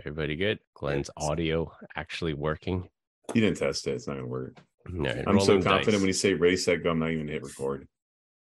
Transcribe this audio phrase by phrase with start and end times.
[0.00, 0.60] Everybody good?
[0.72, 2.88] Glenn's audio actually working.
[3.34, 3.90] You didn't test it.
[3.90, 4.58] It's not gonna work.
[4.88, 5.94] No, I'm so confident dice.
[5.96, 6.90] when you say ready, set, go.
[6.90, 7.86] I'm not even hit record.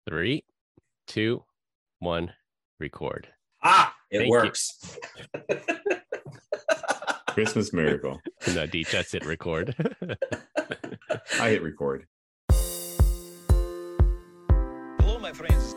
[0.07, 0.45] Three,
[1.05, 1.43] two,
[1.99, 2.31] one,
[2.79, 3.27] record.
[3.61, 4.97] Ah, it Thank works.
[7.31, 8.21] Christmas miracle.
[8.55, 9.75] No, D, just hit record.
[11.41, 12.05] I hit record.
[15.01, 15.75] Hello, my friends.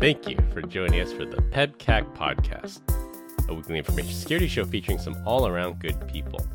[0.00, 2.80] Thank you for joining us for the PEBCAK podcast,
[3.48, 6.46] a weekly information security show featuring some all around good people.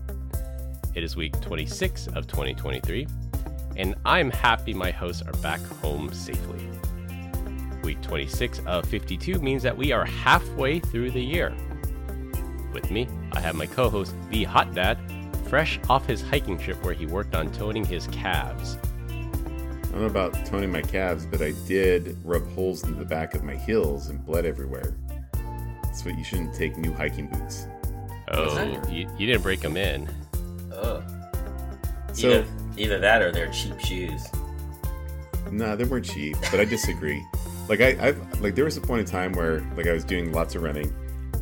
[0.95, 3.07] It is week 26 of 2023,
[3.77, 6.69] and I'm happy my hosts are back home safely.
[7.83, 11.53] Week 26 of 52 means that we are halfway through the year.
[12.71, 14.97] With me, I have my co host, The Hot Dad,
[15.47, 18.77] fresh off his hiking trip where he worked on toning his calves.
[19.93, 23.35] I don't know about toning my calves, but I did rub holes in the back
[23.35, 24.95] of my heels and bled everywhere.
[25.93, 27.67] That's what you shouldn't take new hiking boots.
[28.31, 30.09] Oh, you, you didn't break them in.
[30.71, 31.03] Oh,
[32.13, 32.45] So either,
[32.77, 34.25] either that or they're cheap shoes.
[35.51, 37.23] nah, they weren't cheap, but I disagree.
[37.69, 40.31] like I, I've like there was a point in time where like I was doing
[40.31, 40.91] lots of running,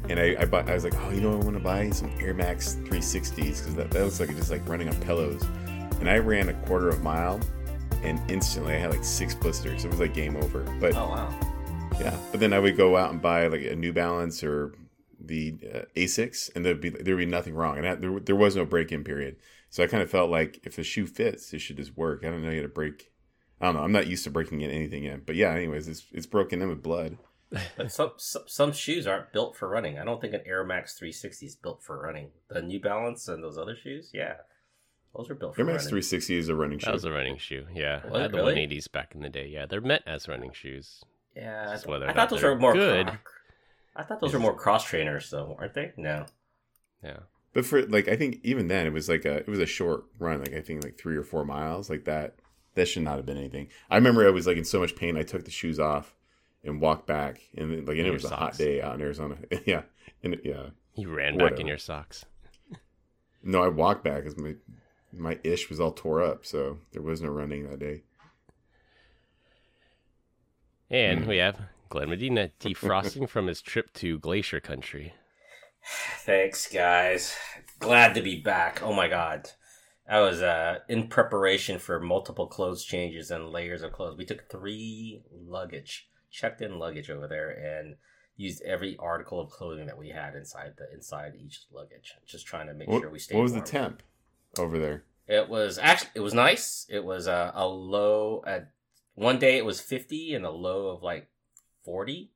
[0.09, 2.11] and I, I bought I was like, oh, you know, I want to buy some
[2.19, 5.43] Air Max 360s because that, that looks like it's just like running on pillows.
[6.01, 7.39] And I ran a quarter of a mile,
[8.03, 9.85] and instantly I had like six blisters.
[9.85, 10.63] It was like game over.
[10.81, 11.50] But Oh wow.
[12.01, 14.73] Yeah, but then I would go out and buy like a New Balance or
[15.19, 18.55] the uh, Asics, and there'd be there'd be nothing wrong, and I, there there was
[18.55, 19.35] no break in period.
[19.69, 22.25] So I kind of felt like if a shoe fits, it should just work.
[22.25, 23.11] I don't know you had to break.
[23.59, 23.83] I don't know.
[23.83, 25.53] I'm not used to breaking in anything in, but yeah.
[25.53, 27.17] Anyways, it's it's broken in with blood.
[27.77, 29.99] But some, some some shoes aren't built for running.
[29.99, 32.29] I don't think an Air Max 360 is built for running.
[32.49, 34.35] The New Balance and those other shoes, yeah,
[35.15, 36.01] those are built for Air Max running.
[36.01, 36.85] 360 is a running shoe.
[36.85, 37.65] That was a running shoe.
[37.73, 38.03] Yeah.
[38.05, 38.55] Was I it had the really?
[38.55, 39.47] 180s back in the day.
[39.47, 39.65] Yeah.
[39.65, 41.03] They're meant as running shoes.
[41.35, 43.07] Yeah, Just I, whether I thought those were more good.
[43.07, 43.17] cro-
[43.95, 45.91] I thought those were more cross trainers, though, aren't they?
[45.97, 46.25] No.
[47.03, 47.19] Yeah.
[47.53, 50.05] But for like, I think even then it was like a it was a short
[50.19, 50.39] run.
[50.39, 51.89] Like I think like three or four miles.
[51.89, 52.35] Like that
[52.75, 53.67] that should not have been anything.
[53.89, 55.17] I remember I was like in so much pain.
[55.17, 56.15] I took the shoes off
[56.63, 59.01] and walked back, and like and In it your was a hot day out in
[59.01, 59.35] Arizona.
[59.65, 59.81] yeah,
[60.23, 60.67] and yeah.
[60.95, 62.25] You ran back in your socks.
[63.43, 64.55] No, I walked back because my
[65.11, 68.03] my ish was all tore up, so there was no running that day.
[70.91, 71.29] And Hmm.
[71.29, 71.57] we have
[71.89, 75.13] Glenn Medina defrosting from his trip to Glacier Country.
[76.19, 77.35] Thanks, guys.
[77.79, 78.83] Glad to be back.
[78.83, 79.49] Oh my god.
[80.07, 84.17] I was uh, in preparation for multiple clothes changes and layers of clothes.
[84.17, 87.95] We took three luggage, checked in luggage over there, and
[88.35, 92.13] used every article of clothing that we had inside the inside each luggage.
[92.27, 93.37] Just trying to make What, sure we stayed.
[93.37, 94.03] what was the temp
[94.59, 95.03] over there?
[95.27, 96.85] It was actually it was nice.
[96.89, 98.69] It was a, a low at
[99.21, 101.29] one day it was fifty and a low of like
[101.85, 102.31] forty,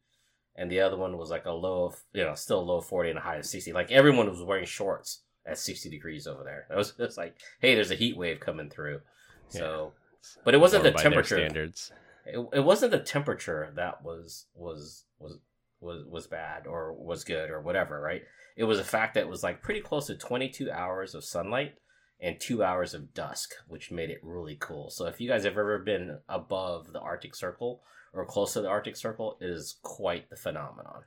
[0.55, 3.09] and the other one was like a low of you know still low of forty
[3.09, 3.73] and a high of sixty.
[3.73, 6.67] Like everyone was wearing shorts at sixty degrees over there.
[6.69, 9.01] It was just like hey, there's a heat wave coming through.
[9.49, 11.37] So, It's but it wasn't warm the temperature.
[11.37, 11.91] standards.
[12.25, 15.37] It, it wasn't the temperature that was was was
[15.81, 18.23] was was bad or was good or whatever, right?
[18.55, 21.75] It was the fact that it was like pretty close to 22 hours of sunlight
[22.19, 24.89] and 2 hours of dusk, which made it really cool.
[24.89, 27.81] So if you guys have ever been above the Arctic Circle
[28.13, 31.03] or close to the Arctic Circle, it is quite the phenomenon.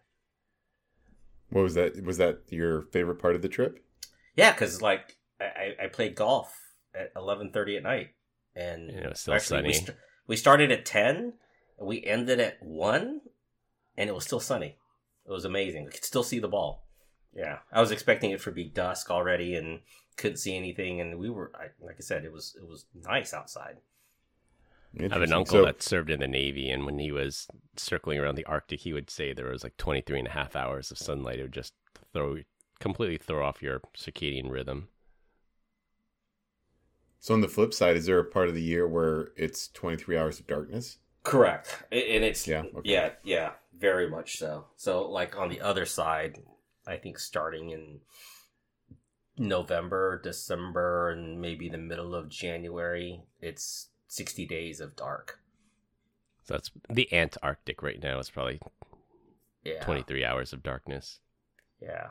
[1.50, 2.04] What was that?
[2.04, 3.82] Was that your favorite part of the trip?
[4.36, 6.54] Yeah, cuz like I, I I played golf
[6.94, 8.08] at 11:30 at night
[8.54, 9.86] and You know, it's still Actually, we, sunny.
[9.86, 11.34] st- we started at 10
[11.78, 13.20] and we ended at 1
[13.97, 14.76] and it was still sunny
[15.26, 16.88] it was amazing we could still see the ball
[17.34, 19.81] yeah i was expecting it to be dusk already and
[20.16, 23.33] couldn't see anything and we were I, like i said it was it was nice
[23.34, 23.77] outside
[24.99, 27.47] I have an uncle So- that served in the Navy, and when he was
[27.77, 30.91] circling around the Arctic, he would say there was like 23 and a half hours
[30.91, 31.39] of sunlight.
[31.39, 31.75] It would just
[32.15, 32.39] throw
[32.81, 34.89] completely throw off your circadian rhythm.
[37.21, 40.16] So on the flip side, is there a part of the year where it's 23
[40.16, 40.99] hours of darkness?
[41.22, 42.81] correct and it's Yeah, okay.
[42.91, 46.39] yeah yeah very much so so like on the other side
[46.88, 48.00] i think starting in
[49.37, 55.39] november december and maybe the middle of january it's 60 days of dark
[56.45, 58.60] So that's the Antarctic right now is probably
[59.65, 61.21] yeah 23 hours of darkness.
[61.80, 62.09] yeah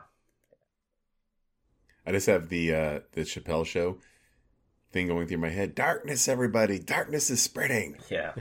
[2.06, 3.98] I just have the uh the Chappelle show
[4.92, 5.74] thing going through my head.
[5.74, 6.78] Darkness, everybody!
[6.78, 7.96] Darkness is spreading.
[8.08, 8.32] Yeah.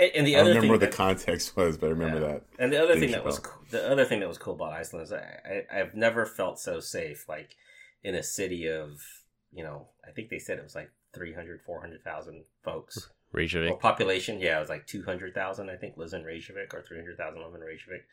[0.00, 2.26] And, and the I other remember thing what the context was, but I remember Yeah.
[2.32, 2.42] that.
[2.58, 3.42] and the other thing that was Chappelle.
[3.44, 6.58] co- the other thing that was cool about Iceland is I, I I've never felt
[6.58, 7.54] so safe like
[8.02, 9.00] in a city of
[9.52, 13.70] you know I think they said it was like 300 400,000 folks Reykjavik.
[13.72, 17.54] or population yeah it was like 200,000 I think lives in Reykjavik or 300,000 live
[17.54, 18.06] in Reykjavik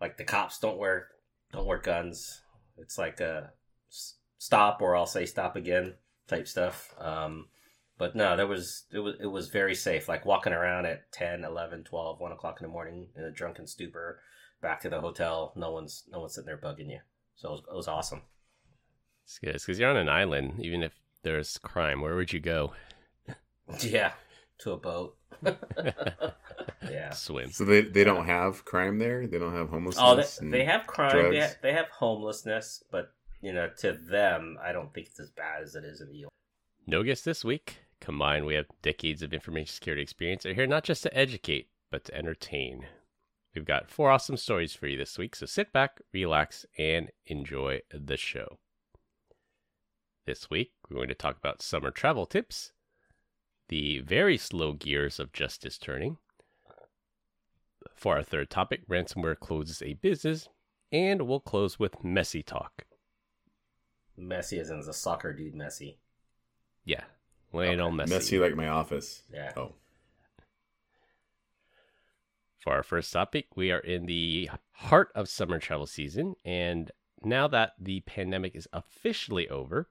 [0.00, 1.08] like the cops don't wear
[1.52, 2.42] don't wear guns
[2.78, 3.52] it's like a
[3.90, 5.94] s- stop or I'll say stop again
[6.28, 6.94] type stuff.
[6.98, 7.48] Um,
[8.00, 10.08] but no, there was it was it was very safe.
[10.08, 13.66] Like walking around at 10, 11, 12, 1 o'clock in the morning in a drunken
[13.66, 14.20] stupor,
[14.62, 15.52] back to the hotel.
[15.54, 17.00] No one's no one's sitting there bugging you.
[17.36, 18.22] So it was, it was awesome.
[19.24, 20.60] It's good because you're on an island.
[20.60, 20.92] Even if
[21.22, 22.72] there's crime, where would you go?
[23.78, 24.14] Yeah,
[24.58, 25.16] to a boat.
[26.90, 27.10] yeah.
[27.10, 27.52] Swim.
[27.52, 29.28] So they they don't have crime there.
[29.28, 30.40] They don't have homelessness.
[30.42, 31.30] Oh, they, they have crime.
[31.30, 33.12] They have, they have homelessness, but
[33.42, 36.16] you know, to them, I don't think it's as bad as it is in the
[36.16, 36.30] U.S.
[36.88, 37.76] No guest this week.
[38.00, 40.46] Combined, we have decades of information security experience.
[40.46, 42.86] Are here not just to educate, but to entertain.
[43.54, 47.80] We've got four awesome stories for you this week, so sit back, relax, and enjoy
[47.92, 48.58] the show.
[50.24, 52.72] This week, we're going to talk about summer travel tips,
[53.68, 56.18] the very slow gears of justice turning.
[57.94, 60.48] For our third topic, ransomware closes a business,
[60.92, 62.84] and we'll close with Messi talk.
[64.18, 65.96] Messi as in the soccer dude Messi.
[66.84, 67.04] Yeah,
[67.52, 67.96] Lionel Okay.
[67.96, 68.08] Messi.
[68.08, 69.22] messy like my office.
[69.32, 69.52] Yeah.
[69.56, 69.74] Oh,
[72.60, 76.90] For our first topic, we are in the heart of summer travel season, and
[77.22, 79.88] now that the pandemic is officially over,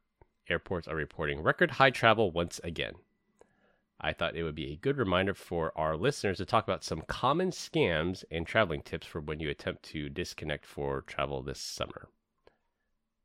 [0.48, 2.94] airports are reporting record high travel once again.
[4.02, 7.02] I thought it would be a good reminder for our listeners to talk about some
[7.02, 12.08] common scams and traveling tips for when you attempt to disconnect for travel this summer.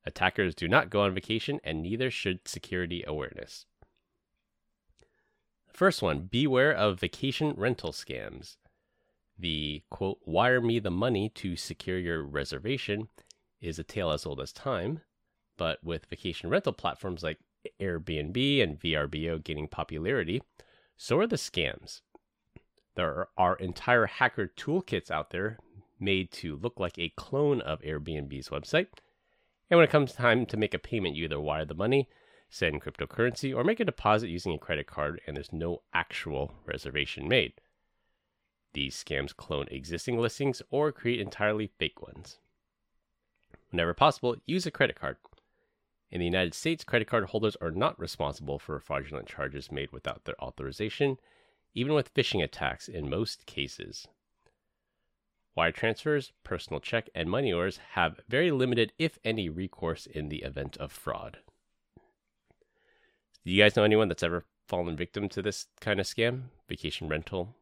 [0.06, 3.66] Attackers do not go on vacation, and neither should security awareness.
[5.75, 8.59] First one beware of vacation rental scams.
[9.37, 13.09] The quote, wire me the money to secure your reservation
[13.61, 15.00] is a tale as old as time,
[15.56, 17.41] but with vacation rental platforms like
[17.81, 20.43] Airbnb and VRBO gaining popularity,
[20.97, 22.03] so are the scams.
[22.94, 25.59] There are entire hacker toolkits out there
[25.99, 28.87] made to look like a clone of Airbnb's website.
[29.69, 32.09] And when it comes time to make a payment, you either wire the money,
[32.54, 37.26] send cryptocurrency, or make a deposit using a credit card, and there's no actual reservation
[37.26, 37.54] made.
[38.74, 42.38] These scams clone existing listings or create entirely fake ones.
[43.70, 45.16] Whenever possible, use a credit card.
[46.12, 50.24] In the United States, credit card holders are not responsible for fraudulent charges made without
[50.24, 51.18] their authorization,
[51.74, 54.06] even with phishing attacks in most cases.
[55.56, 60.42] Wire transfers, personal check, and money orders have very limited, if any, recourse in the
[60.42, 61.38] event of fraud.
[63.44, 66.44] Do you guys know anyone that's ever fallen victim to this kind of scam?
[66.69, 67.55] Vacation rental,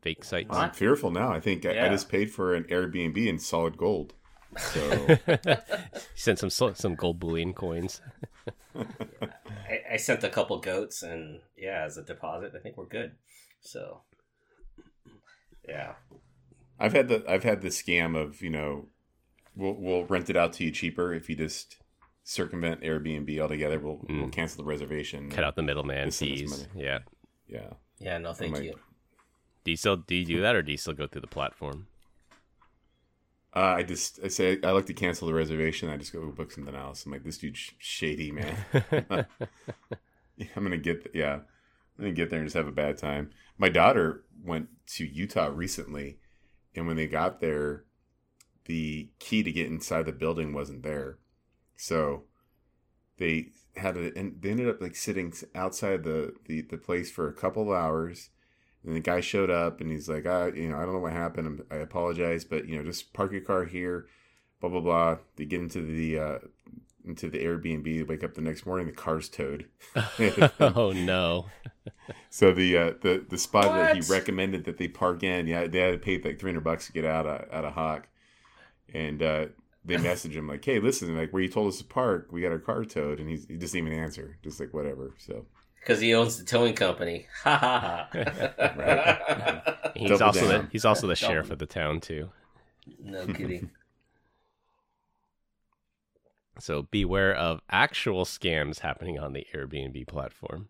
[0.00, 0.56] fake sites?
[0.56, 1.30] I'm fearful now.
[1.32, 4.14] I think I, I just paid for an Airbnb in solid gold.
[4.58, 5.16] So
[6.16, 8.00] Sent some some gold bullion coins.
[8.76, 13.12] I, I sent a couple goats, and yeah, as a deposit, I think we're good.
[13.60, 14.00] So,
[15.68, 15.92] yeah.
[16.80, 18.88] I've had the I've had the scam of you know
[19.54, 21.76] we'll we'll rent it out to you cheaper if you just
[22.24, 23.78] circumvent Airbnb altogether.
[23.78, 24.32] We'll we'll Mm.
[24.32, 25.30] cancel the reservation.
[25.30, 26.68] Cut out the middleman Just fees.
[26.74, 27.00] Yeah.
[27.46, 27.70] Yeah.
[27.98, 28.74] Yeah, no, thank my- you.
[29.64, 31.86] Do you still do you do that or do you still go through the platform?
[33.54, 35.88] Uh, I just I say I like to cancel the reservation.
[35.90, 37.04] I just go book something else.
[37.04, 38.56] I'm like this dude's shady man.
[40.56, 41.42] I'm gonna get yeah, I'm
[41.98, 43.30] gonna get there and just have a bad time.
[43.58, 46.18] My daughter went to Utah recently,
[46.74, 47.84] and when they got there,
[48.66, 51.18] the key to get inside the building wasn't there,
[51.80, 52.24] so
[53.16, 57.28] they had to and they ended up like sitting outside the the, the place for
[57.28, 58.28] a couple of hours.
[58.84, 61.12] And the guy showed up and he's like, I, you know, I don't know what
[61.12, 61.46] happened.
[61.46, 64.06] I'm- I apologize, but you know, just park your car here.
[64.60, 65.18] Blah blah blah.
[65.36, 66.38] They get into the uh,
[67.04, 67.84] into the Airbnb.
[67.84, 69.66] They wake up the next morning, the car's towed.
[70.60, 71.46] oh no.
[72.30, 75.78] So the uh, the the spot that he recommended that they park in, yeah, they
[75.80, 78.06] had to pay like three hundred bucks to get out of out of Hawk,
[78.94, 79.46] and uh,
[79.84, 82.52] they message him like, "Hey, listen, like where you told us to park, we got
[82.52, 85.14] our car towed," and he's, he doesn't even answer, just like whatever.
[85.18, 85.46] So
[85.80, 87.26] Because he owns the towing company.
[87.42, 88.10] Ha ha ha.
[89.94, 91.26] He's Double also the, he's also the Double.
[91.28, 92.30] sheriff of the town too.
[92.98, 93.70] no kidding.
[96.60, 100.68] So beware of actual scams happening on the Airbnb platform.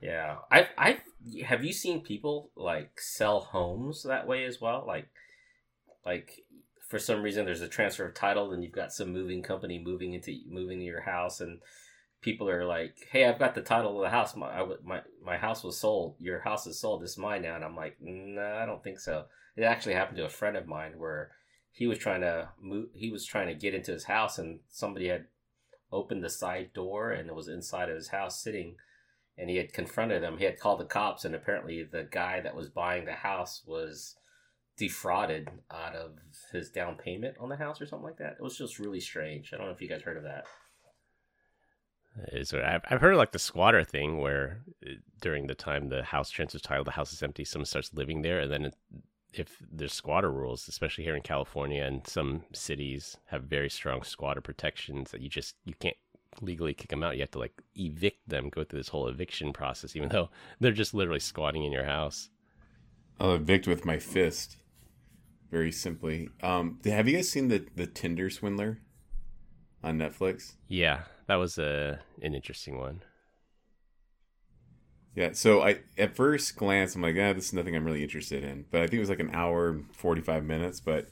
[0.00, 1.00] Yeah, I I
[1.44, 4.84] have you seen people like sell homes that way as well?
[4.86, 5.08] Like,
[6.08, 6.40] like
[6.88, 10.14] for some reason there's a transfer of title, and you've got some moving company moving
[10.14, 11.60] into moving to your house, and
[12.22, 14.34] people are like, "Hey, I've got the title of the house.
[14.34, 16.16] My I, my my house was sold.
[16.18, 17.02] Your house is sold.
[17.02, 20.24] It's mine now." And I'm like, "No, I don't think so." It actually happened to
[20.24, 21.32] a friend of mine where
[21.70, 22.88] he was trying to move.
[22.94, 25.26] He was trying to get into his house, and somebody had
[25.92, 28.76] opened the side door, and it was inside of his house sitting
[29.38, 30.36] and he had confronted him.
[30.36, 34.16] He had called the cops, and apparently the guy that was buying the house was
[34.78, 36.12] defrauded out of
[36.52, 38.36] his down payment on the house or something like that.
[38.38, 39.52] It was just really strange.
[39.52, 40.44] I don't know if you guys heard of that.
[42.32, 46.02] Is I've I've heard of like the squatter thing where uh, during the time the
[46.02, 48.74] house transfers title, the house is empty, someone starts living there, and then it,
[49.34, 54.40] if there's squatter rules, especially here in California and some cities have very strong squatter
[54.40, 55.96] protections that you just you can't
[56.40, 57.14] legally kick them out.
[57.14, 60.30] You have to like evict them, go through this whole eviction process, even though
[60.60, 62.30] they're just literally squatting in your house.
[63.20, 64.56] I'll evict with my fist.
[65.50, 66.28] Very simply.
[66.42, 68.80] Um, have you guys seen the the Tinder Swindler
[69.82, 70.54] on Netflix?
[70.68, 73.02] Yeah, that was a an interesting one.
[75.14, 78.44] Yeah, so I at first glance I'm like, ah, this is nothing I'm really interested
[78.44, 78.66] in.
[78.70, 80.80] But I think it was like an hour, forty five minutes.
[80.80, 81.08] But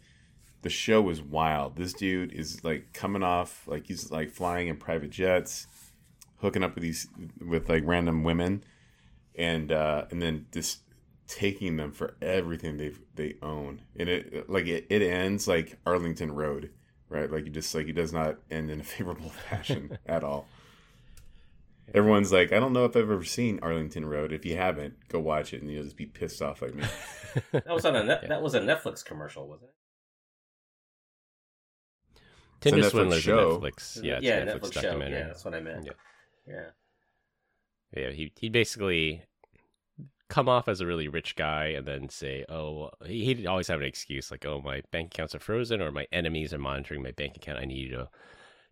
[0.63, 1.77] the show was wild.
[1.77, 5.67] This dude is like coming off like he's like flying in private jets,
[6.39, 7.09] hooking up with these
[7.41, 8.65] with like random women,
[9.35, 10.81] and uh, and then just
[11.29, 13.83] taking them for everything they they own.
[13.99, 16.71] And it like it, it ends like Arlington Road,
[17.09, 17.31] right?
[17.31, 20.47] Like you just like it does not end in a favorable fashion at all.
[21.95, 24.33] Everyone's like, I don't know if I've ever seen Arlington Road.
[24.33, 26.85] If you haven't, go watch it, and you'll just be pissed off like me.
[27.53, 29.69] That was on a net, that was a Netflix commercial, wasn't
[32.15, 32.21] it?
[32.63, 33.61] Tinder Netflix Swindler's show.
[33.61, 34.81] Netflix, yeah, it's yeah, a Netflix, Netflix show.
[34.81, 35.19] documentary.
[35.19, 35.85] Yeah, that's what I meant.
[35.85, 35.93] Yeah.
[36.49, 36.65] yeah.
[37.95, 39.23] Yeah, he he basically
[40.29, 43.81] come off as a really rich guy and then say, "Oh, he, he'd always have
[43.81, 47.13] an excuse like, "Oh, my bank accounts are frozen or my enemies are monitoring my
[47.13, 47.59] bank account.
[47.59, 48.09] I need you to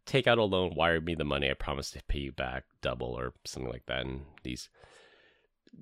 [0.06, 1.50] take out a loan, wire me the money.
[1.50, 4.68] I promise to pay you back double or something like that." And these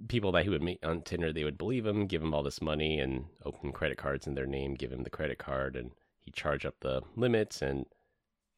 [0.09, 2.63] people that he would meet on Tinder, they would believe him, give him all this
[2.63, 6.31] money and open credit cards in their name, give him the credit card and he
[6.31, 7.87] charge up the limits and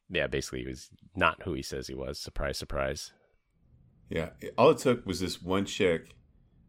[0.09, 2.19] yeah, basically he was not who he says he was.
[2.19, 3.11] Surprise, surprise.
[4.09, 6.15] Yeah, all it took was this one chick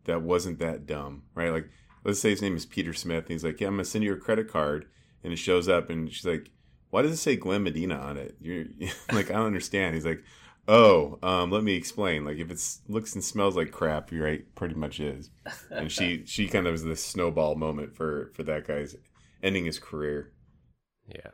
[0.06, 1.50] that wasn't that dumb, right?
[1.50, 1.68] Like,
[2.04, 4.12] let's say his name is Peter Smith, and he's like, "Yeah, I'm gonna send you
[4.12, 4.86] a credit card,"
[5.22, 6.50] and it shows up, and she's like,
[6.90, 8.66] "Why does it say Glenn Medina on it?" You're
[9.12, 10.22] like, "I don't understand." He's like,
[10.68, 12.24] "Oh, um, let me explain.
[12.24, 15.30] Like, if it looks and smells like crap, you're right, pretty much is."
[15.70, 18.96] And she she kind of was this snowball moment for for that guy's
[19.42, 20.32] ending his career.
[21.06, 21.30] Yeah.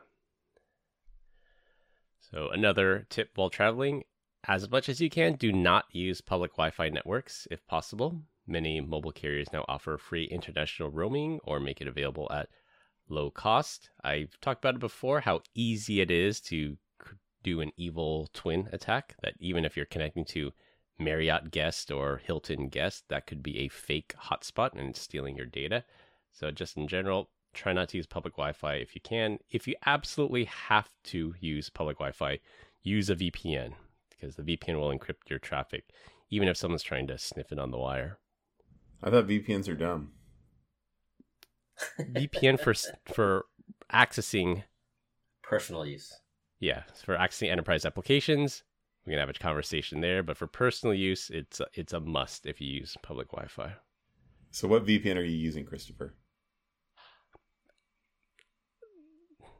[2.19, 4.03] So another tip while traveling,
[4.47, 8.23] as much as you can, do not use public Wi-Fi networks if possible.
[8.45, 12.49] Many mobile carriers now offer free international roaming or make it available at
[13.07, 13.89] low cost.
[14.03, 16.77] I've talked about it before how easy it is to
[17.41, 20.51] do an evil twin attack that even if you're connecting to
[20.99, 25.83] Marriott guest or Hilton guest, that could be a fake hotspot and stealing your data.
[26.31, 29.39] So just in general, try not to use public Wi-Fi if you can.
[29.51, 32.39] If you absolutely have to use public Wi-Fi,
[32.81, 33.73] use a VPN
[34.09, 35.85] because the VPN will encrypt your traffic,
[36.29, 38.19] even if someone's trying to sniff it on the wire.
[39.01, 40.11] I thought VPNs are dumb.
[41.99, 42.73] VPN for
[43.13, 43.45] for
[43.91, 44.63] accessing,
[45.41, 46.13] Personal use.
[46.59, 48.63] yeah, for accessing enterprise applications.
[49.05, 52.45] We can have a conversation there, but for personal use, it's a, it's a must
[52.45, 53.73] if you use public Wi-Fi.
[54.51, 56.13] So, what VPN are you using, Christopher?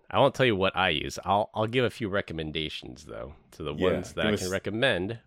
[0.10, 1.18] I won't tell you what I use.
[1.25, 4.42] I'll I'll give a few recommendations though to the Yeah, ones that give I us-
[4.44, 5.20] can recommend.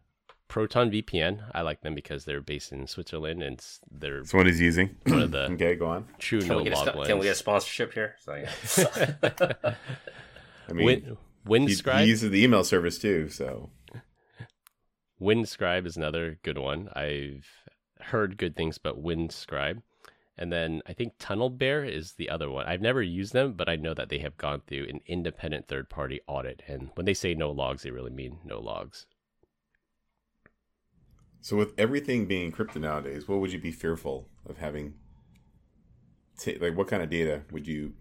[0.49, 1.43] Proton VPN.
[1.55, 3.61] I like them because they're based in Switzerland and
[3.91, 4.97] they're So, what he's using?
[5.07, 6.07] one of the okay, go on.
[6.19, 8.17] true Can, no we get, a, log spo- can we get a sponsorship here?
[8.21, 9.75] So, yeah.
[10.69, 13.71] I mean, Win, he, he uses the email service too, so
[15.21, 16.89] Windscribe is another good one.
[16.95, 17.47] I've
[18.01, 19.83] heard good things about Windscribe.
[20.39, 22.67] And then I think Tunnel Bear is the other one.
[22.67, 25.89] I've never used them, but I know that they have gone through an independent third
[25.89, 26.63] party audit.
[26.67, 29.07] And when they say no logs, they really mean no logs.
[31.47, 34.95] So with everything being encrypted nowadays, what would you be fearful of having?
[36.37, 37.95] ta- like, what kind of data would you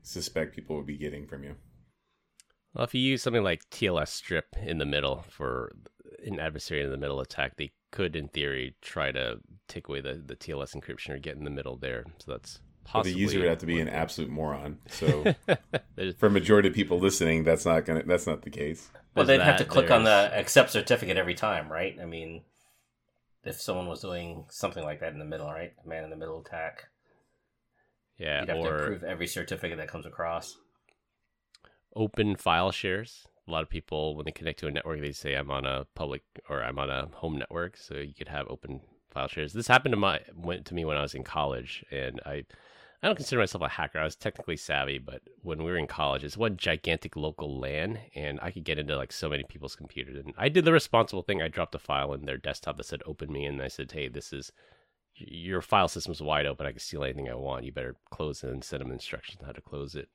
[0.00, 1.56] suspect people would be getting from you?
[2.72, 5.76] Well, if you use something like TLS strip in the middle for
[6.24, 10.14] an adversary in the middle attack, they could, in theory, try to take away the,
[10.14, 12.06] the TLS encryption or get in the middle there.
[12.16, 12.62] So that's
[12.94, 14.78] Well, the user would have to be an absolute moron.
[14.88, 15.34] So
[16.18, 18.02] for a majority of people listening, that's not gonna.
[18.04, 18.88] That's not the case.
[19.14, 21.96] well, they'd have to that, click on the accept certificate every time, right?
[22.00, 22.42] I mean,
[23.44, 25.72] if someone was doing something like that in the middle, right?
[25.84, 26.84] Man in the middle attack.
[28.18, 30.56] yeah, You'd have to approve every certificate that comes across.
[31.94, 33.26] open file shares.
[33.46, 35.86] A lot of people, when they connect to a network, they say I'm on a
[35.94, 38.80] public or I'm on a home network, so you could have open
[39.10, 39.54] file shares.
[39.54, 42.44] This happened to my went to me when I was in college, and I
[43.02, 44.00] I don't consider myself a hacker.
[44.00, 47.98] I was technically savvy, but when we were in college, it's one gigantic local LAN,
[48.16, 50.16] and I could get into like so many people's computers.
[50.16, 51.40] And I did the responsible thing.
[51.40, 54.08] I dropped a file in their desktop that said "Open Me," and I said, "Hey,
[54.08, 54.50] this is
[55.14, 56.66] your file system's wide open.
[56.66, 57.64] I can steal anything I want.
[57.64, 60.08] You better close it and send them instructions on how to close it.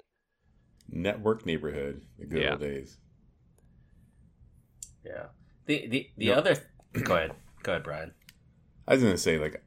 [0.89, 2.51] Network neighborhood, the good Yeah.
[2.51, 2.97] old days.
[5.05, 5.27] Yeah.
[5.65, 6.33] The the the No.
[6.33, 6.55] other.
[7.03, 7.31] go ahead.
[7.63, 8.13] Go ahead, Brian.
[8.87, 9.63] I was gonna say like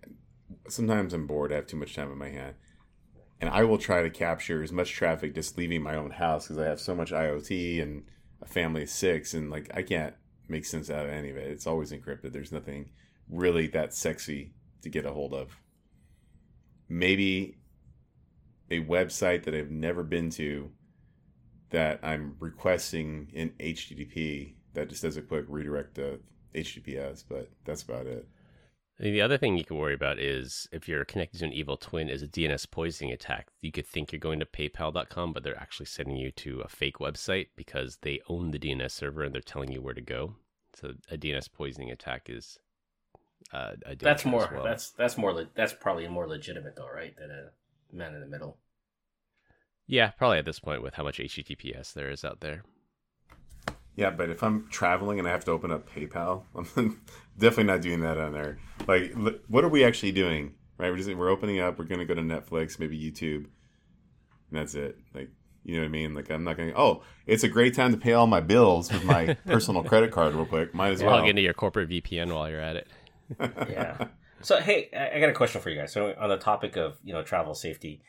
[0.69, 1.53] sometimes I'm bored.
[1.53, 2.57] I have too much time in my hand,
[3.41, 6.59] and I will try to capture as much traffic just leaving my own house because
[6.59, 8.05] I have so much IoT and
[8.43, 10.15] a family of six, and like I can't
[10.49, 11.51] make sense out of any of it.
[11.51, 12.33] It's always encrypted.
[12.33, 12.91] There's nothing
[13.29, 15.57] really that sexy to get a hold of.
[16.89, 17.59] Maybe
[18.71, 20.71] a website that I've never been to
[21.71, 26.21] that I'm requesting in HTTP that just does a quick redirect to
[26.55, 28.29] HTTPS, but that's about it.
[28.99, 31.77] And The other thing you can worry about is if you're connected to an evil
[31.77, 33.49] twin is a DNS poisoning attack.
[33.61, 36.97] You could think you're going to PayPal.com, but they're actually sending you to a fake
[36.97, 40.37] website because they own the DNS server and they're telling you where to go.
[40.75, 42.59] So a DNS poisoning attack is
[43.53, 44.49] uh, a That's more.
[44.53, 44.65] well.
[44.65, 45.33] That's that's more.
[45.33, 47.15] Le- that's probably more legitimate though, right?
[47.17, 47.51] Than a
[47.95, 48.57] man in the middle.
[49.87, 52.65] yeah, probably at this point with how much HTTPS there is out there.
[53.97, 56.43] Yeah, but if I'm traveling and I have to open up PayPal,
[56.77, 57.01] I'm
[57.39, 58.59] definitely not doing that on there.
[58.87, 59.15] Like,
[59.49, 60.55] what are we actually doing?
[60.79, 60.91] Right?
[60.91, 61.79] We're just we're opening up.
[61.79, 63.47] We're gonna go to Netflix, maybe YouTube,
[64.51, 64.99] and that's it.
[65.15, 65.31] Like,
[65.65, 66.15] you know what I mean?
[66.15, 66.75] Like, I'm not gonna.
[66.77, 70.35] Oh, it's a great time to pay all my bills with my personal credit card,
[70.35, 70.75] real quick.
[70.75, 71.17] Might as well.
[71.17, 72.89] Log into your corporate VPN while you're at it.
[73.41, 74.09] Yeah.
[74.43, 75.93] So hey, I I got a question for you guys.
[75.93, 78.03] So on the topic of you know travel safety,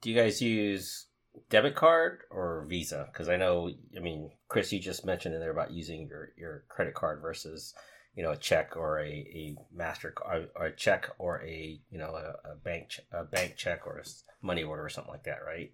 [0.00, 1.06] do you guys use
[1.50, 3.08] debit card or Visa?
[3.12, 6.64] Because I know, I mean, Chris, you just mentioned in there about using your your
[6.68, 7.74] credit card versus
[8.14, 11.98] you know a check or a a master or, or a check or a you
[11.98, 14.04] know a, a bank a bank check or a
[14.46, 15.70] money order or something like that, right?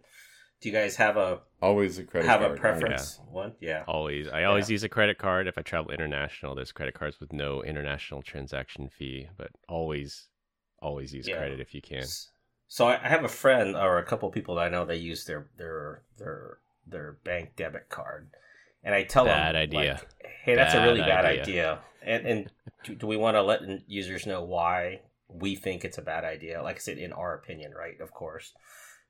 [0.61, 2.59] Do you guys have a Always a credit have card.
[2.59, 3.19] a preference?
[3.31, 3.83] One, yeah.
[3.89, 4.75] Always, I always Yeah.
[4.75, 6.55] use a credit card if I travel international.
[6.55, 10.29] There's credit cards with no international transaction fee, but always,
[10.83, 11.39] always use Yeah.
[11.39, 12.05] credit if you can.
[12.71, 14.97] So I I have a friend or a couple of people that I know they
[14.97, 18.31] use their their their their bank debit card,
[18.85, 20.01] and I tell Bad them, idea.
[20.01, 20.09] like,
[20.45, 21.43] hey, that's a really Bad bad idea.
[21.43, 21.79] idea.
[22.03, 22.51] And and
[22.85, 26.63] do, do we want to let users know why we think it's a bad idea?
[26.63, 28.01] Like I said, in our opinion, right?
[28.01, 28.53] Of course.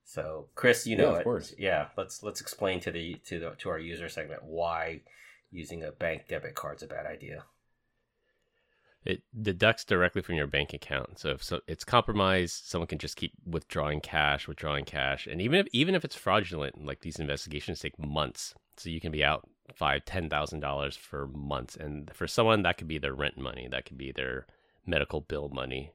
[0.05, 1.25] So Chris, you Yeah, know of it.
[1.25, 1.55] course.
[1.59, 5.03] Yeah, let's let's explain to the to the to our user segment why
[5.51, 7.45] using a bank debit card's a bad idea.
[9.05, 11.19] It deducts directly from your bank account.
[11.19, 15.61] So if so, it's compromised, someone can just keep withdrawing cash, withdrawing cash, and even
[15.61, 19.49] if even if it's fraudulent, like these investigations take months, so you can be out
[19.75, 23.69] five, ten thousand dollars for months, and for someone that could be their rent money,
[23.71, 24.47] that could be their
[24.87, 25.93] medical bill money.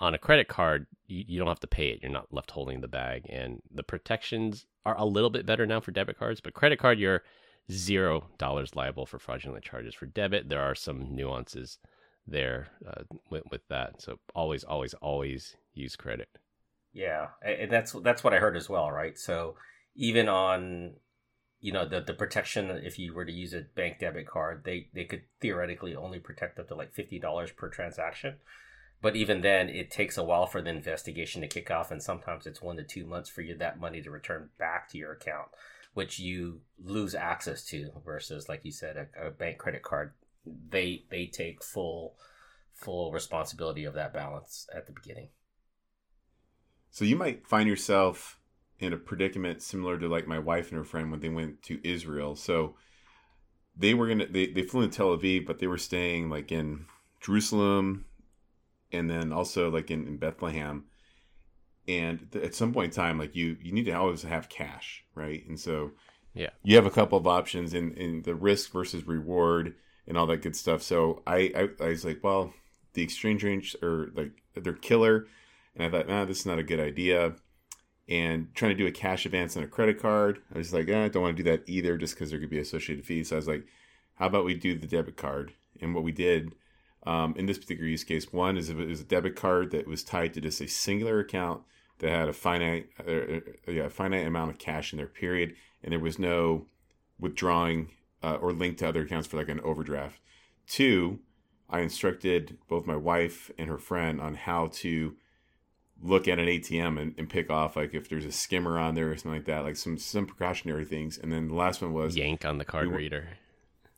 [0.00, 1.98] On a credit card, you, you don't have to pay it.
[2.02, 5.80] You're not left holding the bag, and the protections are a little bit better now
[5.80, 6.40] for debit cards.
[6.40, 7.22] But credit card, you're
[7.70, 9.94] zero dollars liable for fraudulent charges.
[9.94, 11.78] For debit, there are some nuances
[12.26, 14.00] there uh, with, with that.
[14.00, 16.28] So always, always, always use credit.
[16.92, 19.16] Yeah, and that's that's what I heard as well, right?
[19.16, 19.54] So
[19.94, 20.94] even on
[21.60, 24.88] you know the the protection if you were to use a bank debit card, they
[24.92, 28.36] they could theoretically only protect up to like fifty dollars per transaction.
[29.02, 32.46] But even then, it takes a while for the investigation to kick off, and sometimes
[32.46, 35.48] it's one to two months for you that money to return back to your account,
[35.94, 37.90] which you lose access to.
[38.04, 40.12] Versus, like you said, a, a bank credit card,
[40.44, 42.16] they they take full
[42.72, 45.28] full responsibility of that balance at the beginning.
[46.90, 48.38] So you might find yourself
[48.78, 51.86] in a predicament similar to like my wife and her friend when they went to
[51.86, 52.34] Israel.
[52.34, 52.74] So
[53.76, 56.86] they were gonna they, they flew in Tel Aviv, but they were staying like in
[57.20, 58.06] Jerusalem
[58.92, 60.84] and then also like in, in Bethlehem.
[61.86, 65.04] And th- at some point in time, like you you need to always have cash,
[65.14, 65.46] right?
[65.46, 65.92] And so
[66.34, 66.50] Yeah.
[66.62, 69.74] you have a couple of options in, in the risk versus reward
[70.06, 70.82] and all that good stuff.
[70.82, 72.52] So I, I, I was like, well,
[72.94, 75.26] the exchange rates are like they're killer.
[75.74, 77.34] And I thought, nah, this is not a good idea.
[78.08, 81.04] And trying to do a cash advance on a credit card, I was like, eh,
[81.04, 83.28] I don't want to do that either just because there could be associated fees.
[83.28, 83.66] So I was like,
[84.16, 85.52] how about we do the debit card?
[85.80, 86.54] And what we did
[87.06, 90.02] um, in this particular use case, one is it was a debit card that was
[90.02, 91.62] tied to just a singular account
[91.98, 95.54] that had a finite, uh, uh, yeah, a finite amount of cash in their period,
[95.82, 96.66] and there was no
[97.18, 97.90] withdrawing
[98.22, 100.20] uh, or link to other accounts for like an overdraft.
[100.66, 101.20] Two,
[101.68, 105.16] I instructed both my wife and her friend on how to
[106.02, 109.10] look at an ATM and, and pick off like if there's a skimmer on there
[109.10, 111.18] or something like that, like some some precautionary things.
[111.18, 113.28] And then the last one was Yank on the card we- reader.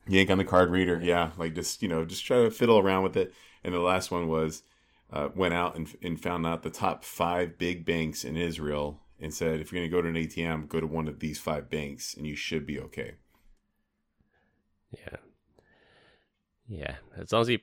[0.08, 1.00] yank on the card reader.
[1.02, 3.32] Yeah, like just you know just try to fiddle around with it.
[3.64, 4.62] And the last one was
[5.12, 9.32] uh, went out and, and found out the top five big banks in Israel and
[9.32, 11.70] said if you're going to go to an ATM, go to one of these five
[11.70, 13.12] banks and you should be okay.
[14.92, 15.16] Yeah.
[16.68, 16.94] Yeah.
[17.16, 17.58] As long as you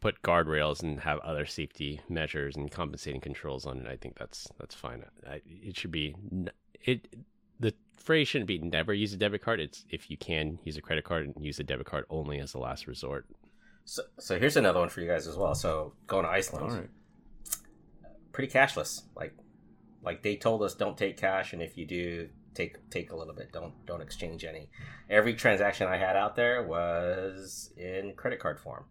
[0.00, 4.48] put guardrails and have other safety measures and compensating controls on it, I think that's
[4.58, 5.04] that's fine.
[5.26, 6.14] I, it should be
[6.84, 7.08] it.
[7.60, 9.60] The phrase shouldn't be never use a debit card.
[9.60, 12.54] It's if you can use a credit card and use a debit card only as
[12.54, 13.26] a last resort.
[13.84, 15.54] So, so here's another one for you guys as well.
[15.54, 16.88] So going to Iceland, All right.
[18.32, 19.02] pretty cashless.
[19.14, 19.34] Like,
[20.02, 23.34] like they told us, don't take cash, and if you do, take take a little
[23.34, 23.52] bit.
[23.52, 24.70] Don't don't exchange any.
[25.10, 28.84] Every transaction I had out there was in credit card form.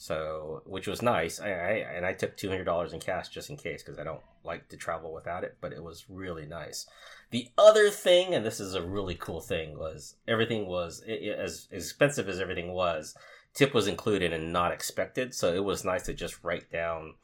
[0.00, 1.40] So, which was nice.
[1.40, 4.04] I, I and I took two hundred dollars in cash just in case because I
[4.04, 5.56] don't like to travel without it.
[5.60, 6.86] But it was really nice.
[7.30, 11.38] The other thing, and this is a really cool thing, was everything was it, it-
[11.38, 13.14] as, as expensive as everything was.
[13.54, 17.14] Tip was included and not expected, so it was nice to just write down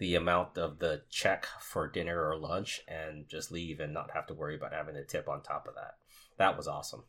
[0.00, 4.26] the amount of the check for dinner or lunch and just leave and not have
[4.26, 5.94] to worry about having a tip on top of that.
[6.38, 7.04] That was awesome.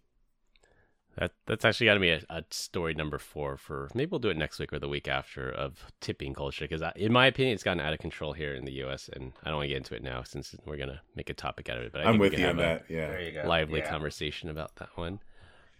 [1.18, 4.30] That that's actually got to be a, a story number four for maybe we'll do
[4.30, 7.64] it next week or the week after of tipping culture because in my opinion it's
[7.64, 9.10] gotten out of control here in the U.S.
[9.12, 11.68] and I don't want to get into it now since we're gonna make a topic
[11.70, 11.92] out of it.
[11.92, 12.86] But I I'm think we with you on that.
[12.88, 13.08] Yeah.
[13.10, 13.44] There you go.
[13.48, 13.90] lively yeah.
[13.90, 15.20] conversation about that one.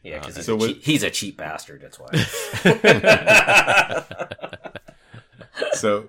[0.04, 1.82] Yeah, because Uh, he's, so a what- cheap- he's a cheap bastard.
[1.82, 2.10] That's why.
[5.74, 6.08] So,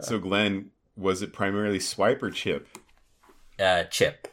[0.00, 2.68] so Glenn, was it primarily swipe or chip?
[3.58, 4.28] uh, chip.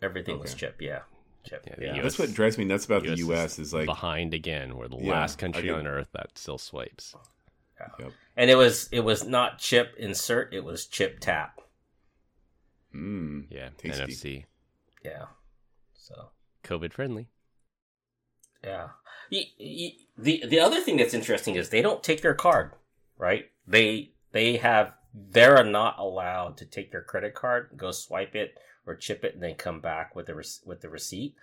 [0.00, 0.80] Everything was chip.
[0.80, 1.00] Yeah,
[1.44, 1.64] chip.
[1.66, 3.58] Yeah, Yeah, the That's what drives me nuts about the US U.S.
[3.58, 4.76] is like, behind again.
[4.76, 7.14] We're the Yeah, last country on earth that still swipes.
[8.00, 8.12] Yep.
[8.36, 10.52] and it was it was not chip insert.
[10.52, 11.60] It was chip tap.
[12.94, 14.02] mm, Yeah, Tasty.
[14.02, 14.44] NFC,
[15.04, 15.26] Yeah.
[15.94, 16.30] So
[16.64, 17.28] COVID friendly.
[18.64, 18.88] Yeah.
[19.30, 22.72] Y- y- The the other thing that's interesting is they don't take your card,
[23.16, 23.50] right?
[23.66, 24.94] They they have
[25.30, 29.42] they're not allowed to take your credit card, go swipe it or chip it, and
[29.42, 31.34] then come back with the rec- with the receipt.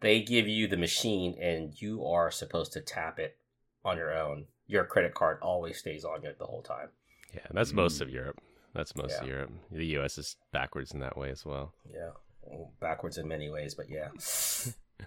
[0.00, 3.36] They give you the machine, and you are supposed to tap it
[3.84, 4.46] on your own.
[4.66, 6.88] Your credit card always stays on you the whole time.
[7.34, 8.02] Yeah, that's most Mm.
[8.02, 8.40] of Europe.
[8.74, 9.50] That's most of Europe.
[9.70, 10.18] The U.S.
[10.18, 11.72] is backwards in that way as well.
[11.92, 12.10] Yeah,
[12.42, 14.08] Well, backwards in many ways, but yeah.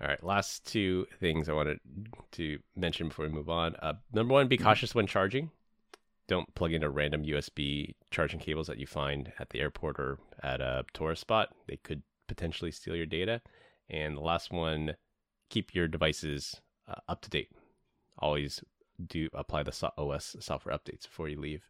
[0.00, 1.78] All right, last two things I wanted
[2.32, 3.76] to mention before we move on.
[3.76, 5.50] Uh, number one, be cautious when charging.
[6.26, 10.60] Don't plug into random USB charging cables that you find at the airport or at
[10.60, 11.50] a tourist spot.
[11.68, 13.42] They could potentially steal your data.
[13.90, 14.94] And the last one,
[15.50, 16.56] keep your devices
[16.88, 17.50] uh, up to date.
[18.18, 18.62] Always
[19.06, 21.62] do apply the OS software updates before you leave.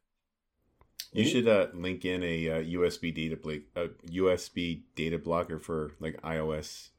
[1.13, 5.93] you should uh, link in a uh, USB data bl- a USB data blocker for
[6.01, 6.91] like iOS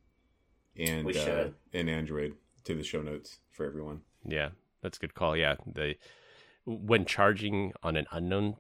[0.76, 4.02] and uh, and Android to the show notes for everyone.
[4.26, 4.50] Yeah,
[4.82, 5.38] that's a good call.
[5.38, 5.96] Yeah, the
[6.66, 8.58] when charging on an unknown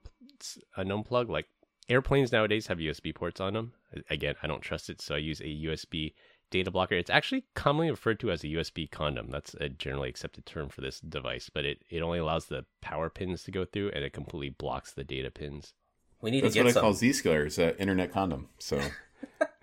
[0.75, 1.47] unknown plug, like
[1.89, 3.73] airplanes nowadays have USB ports on them.
[4.09, 6.13] Again, I don't trust it, so I use a USB
[6.51, 6.95] data blocker.
[6.95, 9.29] It's actually commonly referred to as a USB condom.
[9.31, 13.09] That's a generally accepted term for this device, but it, it only allows the power
[13.09, 15.73] pins to go through, and it completely blocks the data pins.
[16.21, 16.81] We need That's to what get I some.
[16.81, 18.49] call Zscaler, uh, internet condom.
[18.59, 18.81] So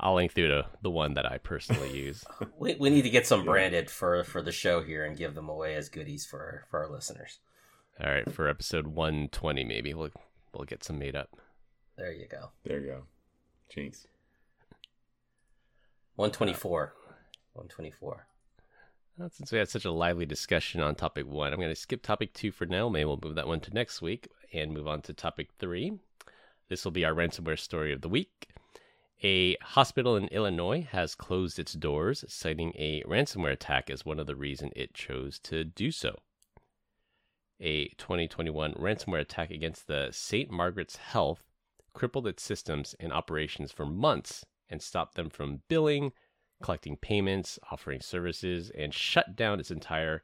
[0.00, 2.24] I'll link through to the one that I personally use.
[2.58, 5.48] We, we need to get some branded for for the show here and give them
[5.48, 7.38] away as goodies for for our listeners.
[8.02, 10.10] All right, for episode 120, maybe we'll
[10.54, 11.30] we'll get some made up.
[11.96, 12.50] There you go.
[12.64, 13.02] there you go.
[13.68, 14.06] Jinx.
[16.16, 16.94] 124.
[17.52, 18.26] 124.
[19.18, 22.02] Well, since we had such a lively discussion on topic one, I'm going to skip
[22.02, 22.88] topic two for now.
[22.88, 25.92] Maybe we'll move that one to next week and move on to topic three.
[26.68, 28.48] This will be our ransomware story of the week.
[29.22, 34.26] A hospital in Illinois has closed its doors, citing a ransomware attack as one of
[34.26, 36.20] the reasons it chose to do so.
[37.60, 40.50] A 2021 ransomware attack against the St.
[40.50, 41.44] Margaret's Health
[41.92, 46.12] crippled its systems and operations for months and stopped them from billing,
[46.62, 50.22] collecting payments, offering services, and shut down its entire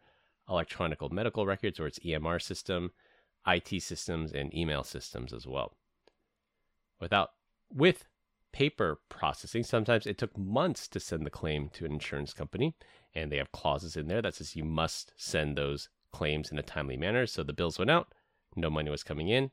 [0.49, 2.93] electronic medical records or its EMR system,
[3.47, 5.77] IT systems, and email systems as well.
[6.99, 7.33] Without
[7.71, 8.05] with
[8.57, 12.75] paper processing, sometimes it took months to send the claim to an insurance company,
[13.15, 16.63] and they have clauses in there that says you must send those claims in a
[16.63, 17.27] timely manner.
[17.27, 18.15] So the bills went out,
[18.57, 19.51] no money was coming in.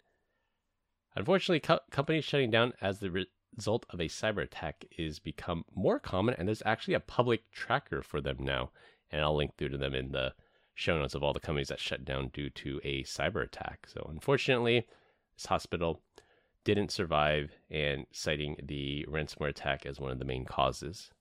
[1.17, 5.65] Unfortunately, co- companies shutting down as the re- result of a cyber attack is become
[5.75, 8.71] more common, and there's actually a public tracker for them now,
[9.11, 10.33] and I'll link through to them in the
[10.75, 13.85] show notes of all the companies that shut down due to a cyber attack.
[13.93, 14.87] So unfortunately,
[15.35, 16.01] this hospital
[16.63, 21.11] didn't survive, and citing the ransomware attack as one of the main causes.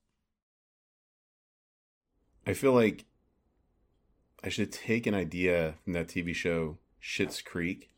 [2.46, 3.04] I feel like
[4.42, 7.90] I should take an idea from that TV show Schitt's Creek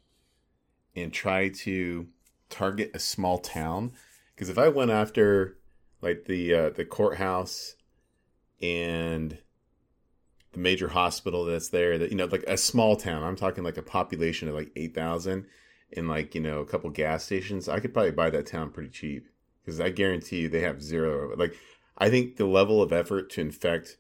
[0.95, 2.09] and try to
[2.51, 3.93] target a small town.
[4.35, 5.57] Because if I went after
[6.03, 7.77] like the uh, the courthouse
[8.61, 9.39] and
[10.53, 13.77] the major hospital that's there that you know like a small town i'm talking like
[13.77, 15.47] a population of like 8000
[15.97, 18.91] and like you know a couple gas stations i could probably buy that town pretty
[18.91, 19.27] cheap
[19.63, 21.55] because i guarantee you they have zero like
[21.99, 23.99] i think the level of effort to infect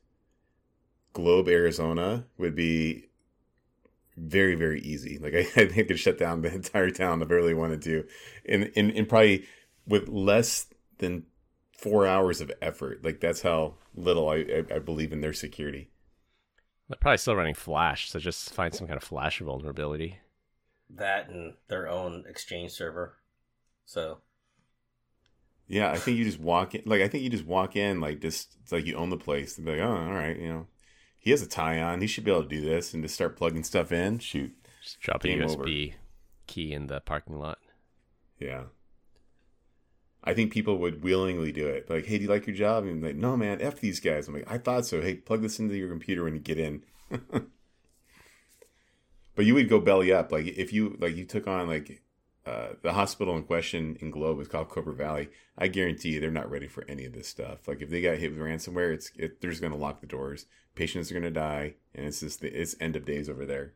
[1.12, 3.08] globe arizona would be
[4.16, 5.18] very very easy.
[5.18, 8.04] Like i, I think could shut down the entire town if they really wanted to.
[8.46, 9.46] And, and and probably
[9.86, 10.66] with less
[10.98, 11.24] than
[11.76, 15.90] four hours of effort like that's how little i i, I believe in their security.
[16.88, 20.18] They're probably still running Flash, so just find some kind of Flash vulnerability.
[20.96, 23.16] That and their own exchange server.
[23.84, 24.18] So
[25.66, 26.82] Yeah, I think you just walk in.
[26.86, 29.56] Like, I think you just walk in, like, just it's like you own the place.
[29.56, 30.66] And be like, oh, all right, you know,
[31.18, 32.00] he has a tie on.
[32.00, 34.18] He should be able to do this, and just start plugging stuff in.
[34.18, 34.52] Shoot,
[34.82, 35.94] Just drop a Game USB
[36.46, 37.58] key in the parking lot.
[38.38, 38.64] yeah.
[40.26, 41.90] I think people would willingly do it.
[41.90, 42.84] Like, hey, do you like your job?
[42.84, 44.26] And I'm like, no, man, f these guys.
[44.26, 45.02] I'm like, I thought so.
[45.02, 46.82] Hey, plug this into your computer when you get in.
[49.34, 52.02] but you would go belly up, like if you like you took on like
[52.46, 55.28] uh, the hospital in question in Globe is called Cobre Valley.
[55.56, 57.66] I guarantee you they're not ready for any of this stuff.
[57.66, 60.06] Like if they got hit with ransomware, it's it, they're just going to lock the
[60.06, 60.46] doors.
[60.74, 63.72] Patients are going to die, and it's just the, it's end of days over there.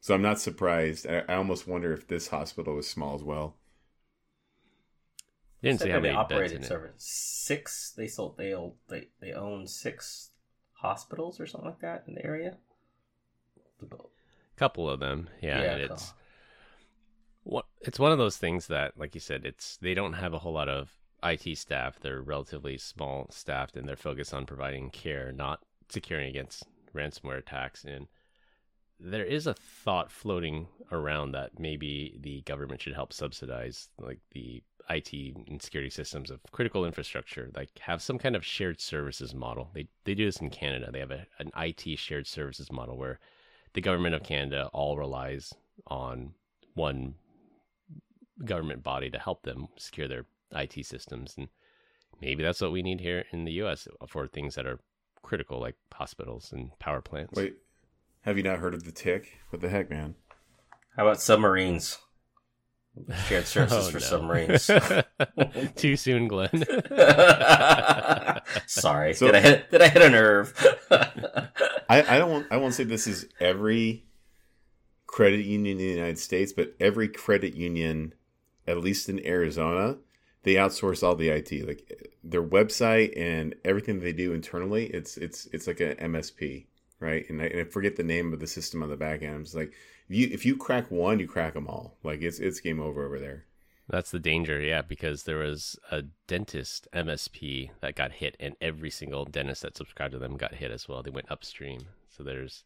[0.00, 1.06] So I'm not surprised.
[1.06, 3.56] I, I almost wonder if this hospital was small as well.
[5.62, 6.66] Didn't say how they many in operated it.
[6.66, 6.94] servers.
[6.98, 7.92] Six.
[7.96, 8.36] They sold.
[8.38, 10.30] They own- they they own six
[10.74, 12.56] hospitals or something like that in the area.
[14.58, 15.28] Couple of them.
[15.40, 16.14] Yeah, Yeah, it's
[17.44, 20.38] what it's one of those things that like you said it's they don't have a
[20.38, 20.90] whole lot of
[21.22, 21.98] IT staff.
[22.00, 27.84] They're relatively small staffed and they're focused on providing care not securing against ransomware attacks.
[27.84, 28.06] And
[29.00, 34.62] there is a thought floating around that maybe the government should help subsidize like the
[34.90, 35.12] IT
[35.48, 39.70] and security systems of critical infrastructure like have some kind of shared services model.
[39.74, 40.90] They they do this in Canada.
[40.92, 43.18] They have a, an IT shared services model where
[43.74, 45.52] the government of Canada all relies
[45.86, 46.32] on
[46.74, 47.14] one
[48.44, 51.34] government body to help them secure their IT systems.
[51.36, 51.48] And
[52.20, 54.80] maybe that's what we need here in the US for things that are
[55.22, 57.34] critical, like hospitals and power plants.
[57.36, 57.56] Wait,
[58.22, 59.38] have you not heard of the tick?
[59.50, 60.14] What the heck, man?
[60.96, 61.98] How about submarines?
[63.28, 64.56] Shared services Oh, for no.
[64.56, 64.70] submarines.
[65.76, 66.50] Too soon, Glenn.
[68.66, 70.54] Sorry, So- did I hit, did I hit a nerve?
[71.88, 74.04] I, I don't I won't say this is every
[75.06, 78.14] credit union in the United States, but every credit union,
[78.66, 79.96] at least in Arizona,
[80.42, 84.86] they outsource all the IT, like their website and everything they do internally.
[84.86, 86.66] It's it's it's like a MSP,
[87.00, 87.28] right?
[87.28, 89.40] And I, and I forget the name of the system on the back end.
[89.40, 89.72] It's like
[90.08, 91.96] if you if you crack one, you crack them all.
[92.04, 93.44] Like it's it's game over over there.
[93.90, 98.90] That's the danger, yeah, because there was a dentist MSP that got hit, and every
[98.90, 101.02] single dentist that subscribed to them got hit as well.
[101.02, 101.80] They went upstream,
[102.14, 102.64] so there's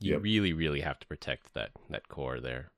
[0.00, 0.22] you Yep.
[0.22, 2.70] really, really have to protect that that core there,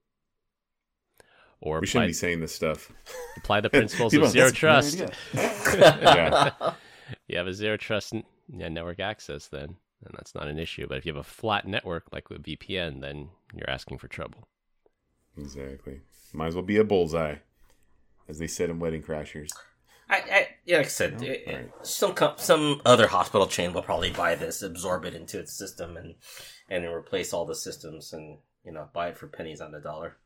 [1.60, 2.90] or We shouldn't be saying this stuff.
[3.36, 5.02] apply the principles of zero "That's a great trust.
[6.02, 6.72] Yeah.
[7.28, 8.14] you have a zero trust
[8.48, 10.86] yeah, network access, then, and that's not an issue.
[10.88, 14.48] But if you have a flat network like with VPN, then you're asking for trouble.
[15.36, 16.00] Exactly.
[16.32, 17.36] Might as well be a bullseye,
[18.30, 19.50] as they said in Wedding Crashers.
[20.08, 21.26] I, I yeah, like I said, No?
[21.26, 21.86] it- it- Alright.
[21.86, 25.96] some com- some other hospital chain will probably buy this, absorb it into its system,
[25.96, 26.14] and
[26.68, 30.16] and replace all the systems, and you know, buy it for pennies on the dollar.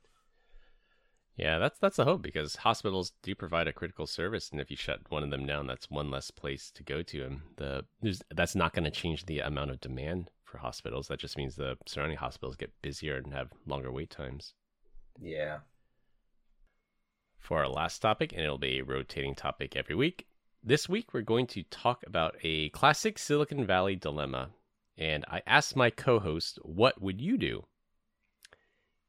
[1.37, 4.77] Yeah, that's that's the hope because hospitals do provide a critical service, and if you
[4.77, 8.23] shut one of them down, that's one less place to go to, and the there's,
[8.35, 11.09] that's not going to change the amount of demand for hospitals.
[11.09, 14.55] That just means the surrounding hospitals get busier and have longer wait times.
[15.21, 15.59] Yeah.
[17.45, 20.27] For our last topic, and it'll be a rotating topic every week.
[20.63, 24.53] This week, we're going to talk about a classic Silicon Valley dilemma,
[24.97, 27.67] and I asked my co-host, "What would you do?"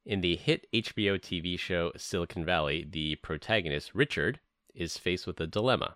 [0.06, 4.41] In the hit HBO TV show Silicon Valley, the protagonist, Richard,
[4.74, 5.95] is faced with a dilemma.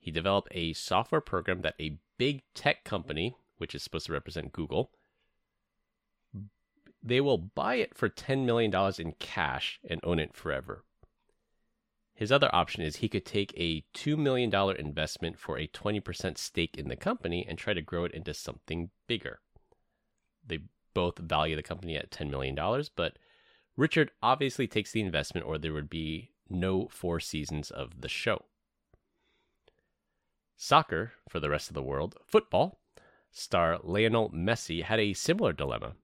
[0.00, 4.50] He developed a software program that a big tech company, which is supposed to represent
[4.50, 4.90] Google,
[7.00, 10.84] they will buy it for $10 million in cash and own it forever.
[12.18, 16.76] His other option is he could take a $2 million investment for a 20% stake
[16.76, 19.38] in the company and try to grow it into something bigger.
[20.44, 20.58] They
[20.94, 22.56] both value the company at $10 million,
[22.96, 23.20] but
[23.76, 28.46] Richard obviously takes the investment or there would be no four seasons of the show.
[30.56, 32.80] Soccer, for the rest of the world, football,
[33.30, 35.94] star Lionel Messi had a similar dilemma.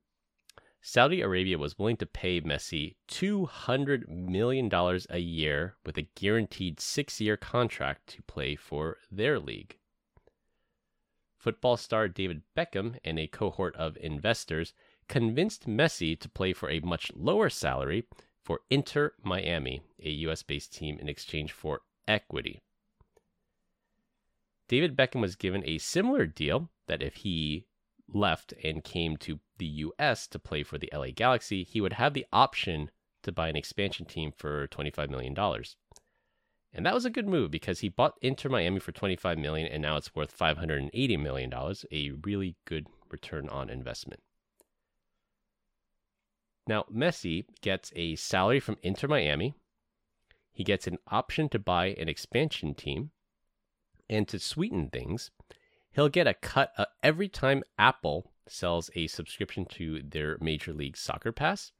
[0.86, 4.70] Saudi Arabia was willing to pay Messi $200 million
[5.08, 9.78] a year with a guaranteed six year contract to play for their league.
[11.38, 14.74] football star David Beckham and a cohort of investors
[15.08, 18.06] convinced Messi to play for a much lower salary
[18.42, 22.60] for Inter Miami, a US based team, in exchange for equity.
[24.68, 27.64] David Beckham was given a similar deal that if he
[28.06, 32.14] left and came to the US to play for the LA Galaxy, he would have
[32.14, 32.90] the option
[33.22, 35.34] to buy an expansion team for $25 million.
[36.72, 39.80] And that was a good move because he bought Inter Miami for 25 million and
[39.80, 44.20] now it's worth 580 million dollars, a really good return on investment.
[46.66, 49.54] Now, Messi gets a salary from Inter Miami.
[50.52, 53.10] He gets an option to buy an expansion team.
[54.08, 55.30] And to sweeten things,
[55.92, 60.96] he'll get a cut uh, every time Apple sells a subscription to their Major League
[60.96, 61.72] Soccer Pass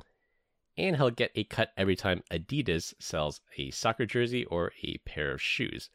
[0.76, 5.32] and he'll get a cut every time Adidas sells a soccer jersey or a pair
[5.32, 5.90] of shoes.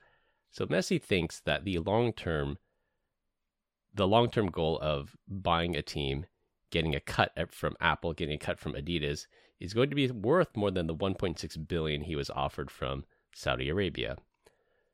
[0.51, 2.57] So Messi thinks that the long term
[3.93, 6.25] the long term goal of buying a team,
[6.69, 9.25] getting a cut from Apple, getting a cut from Adidas
[9.59, 13.03] is going to be worth more than the 1.6 billion he was offered from
[13.33, 14.17] Saudi Arabia.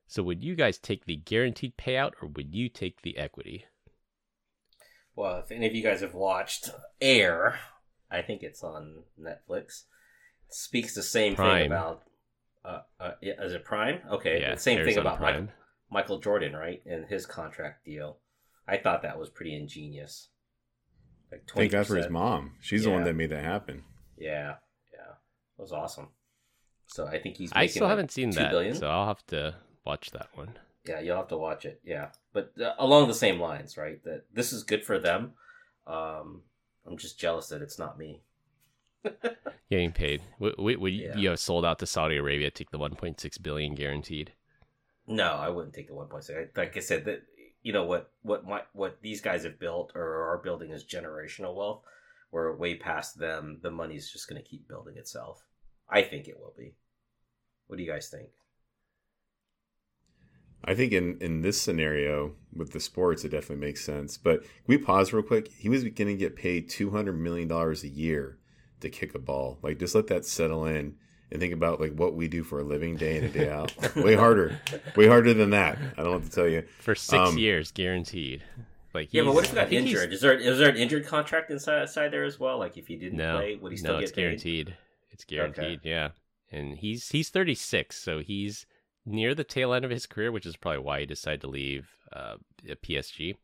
[0.07, 3.65] So would you guys take the guaranteed payout or would you take the equity?
[5.15, 7.59] Well, if any of you guys have watched Air,
[8.11, 9.83] I think it's on Netflix.
[10.47, 11.63] It speaks the same Prime.
[11.63, 12.03] thing about.
[12.63, 14.01] Uh, uh, is it Prime?
[14.11, 15.33] Okay, Yeah, the same airs thing about Prime.
[15.35, 15.53] Michael,
[15.89, 18.17] Michael Jordan, right, and his contract deal.
[18.67, 20.29] I thought that was pretty ingenious.
[21.31, 22.53] Like Thank God for his mom.
[22.61, 23.83] She's the one that made that happen.
[24.17, 24.55] Yeah,
[24.93, 25.13] yeah,
[25.57, 26.09] it was awesome.
[26.87, 27.51] So I think he's.
[27.53, 28.75] I still like, haven't seen that, billion.
[28.75, 30.57] so I'll have to watch that one.
[30.87, 31.79] Yeah, you'll have to watch it.
[31.83, 34.03] Yeah, but uh, along the same lines, right?
[34.03, 35.33] That this is good for them.
[35.87, 36.41] Um,
[36.87, 38.21] I'm just jealous that it's not me.
[39.69, 40.21] Getting paid.
[40.39, 41.15] Would, would, would Yeah.
[41.15, 44.33] you have sold out to Saudi Arabia, take the 1.6 billion guaranteed?
[45.07, 46.55] No, I wouldn't take the 1.6.
[46.57, 47.23] Like I said, that
[47.61, 51.55] you know what what my, what these guys have built or are building is generational
[51.55, 51.81] wealth.
[52.31, 53.59] We're way past them.
[53.61, 55.43] The money's just going to keep building itself.
[55.89, 56.73] I think it will be.
[57.67, 58.29] What do you guys think?
[60.65, 64.17] I think in in this scenario with the sports, it definitely makes sense.
[64.17, 65.49] But can we pause real quick?
[65.49, 68.37] He was going to get paid two hundred million dollars a year
[68.81, 69.59] to kick a ball.
[69.61, 70.95] Like, just let that settle in
[71.31, 73.73] and think about like what we do for a living, day in and day out.
[73.95, 74.57] way harder,
[74.95, 75.77] way harder than that.
[75.97, 76.63] I don't know what to tell you.
[76.79, 78.43] For six Um, years, guaranteed.
[78.93, 80.13] Like Yeah, but what if he got injured?
[80.13, 82.57] Is there is there an injured contract inside, inside there as well?
[82.59, 84.21] Like if he didn't No, play, would he still no, get it's paid?
[84.21, 84.77] guaranteed.
[85.11, 85.81] It's guaranteed.
[85.83, 86.09] Yeah,
[86.51, 88.65] and he's he's 36, so he's
[89.05, 91.89] near the tail end of his career, which is probably why he decided to leave
[92.13, 93.35] uh, PSG.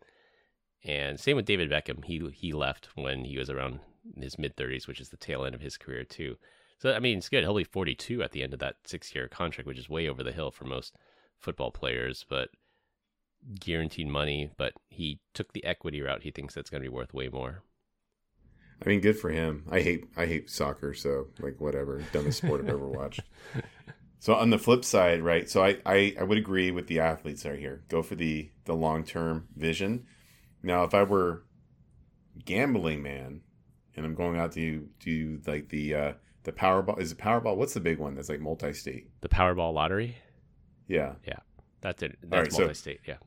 [0.83, 2.03] And same with David Beckham.
[2.05, 3.79] He he left when he was around
[4.17, 6.37] his mid 30s, which is the tail end of his career too.
[6.79, 7.43] So I mean, it's good.
[7.43, 10.23] He'll be 42 at the end of that six year contract, which is way over
[10.23, 10.95] the hill for most
[11.37, 12.49] football players, but
[13.59, 14.49] guaranteed money.
[14.57, 16.23] But he took the equity route.
[16.23, 17.63] He thinks that's going to be worth way more.
[18.83, 19.65] I mean, good for him.
[19.69, 22.03] I hate I hate soccer, so like whatever.
[22.11, 23.21] Dumbest sport I've ever watched.
[24.21, 25.49] So on the flip side, right?
[25.49, 27.81] So I, I I would agree with the athletes are here.
[27.89, 30.05] Go for the the long term vision.
[30.61, 31.43] Now, if I were
[32.45, 33.41] gambling man,
[33.95, 37.55] and I'm going out to do like the uh the Powerball is it Powerball?
[37.55, 39.09] What's the big one that's like multi state?
[39.21, 40.17] The Powerball lottery.
[40.87, 41.39] Yeah, Yeah.
[41.81, 42.19] That's it.
[42.21, 42.99] That's right, so- multi-state.
[43.07, 43.17] Yeah.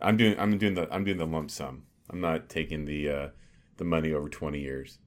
[0.00, 1.82] I'm doing I'm doing the I'm doing the lump sum.
[2.08, 3.28] I'm not taking the uh
[3.76, 4.98] the money over 20 years.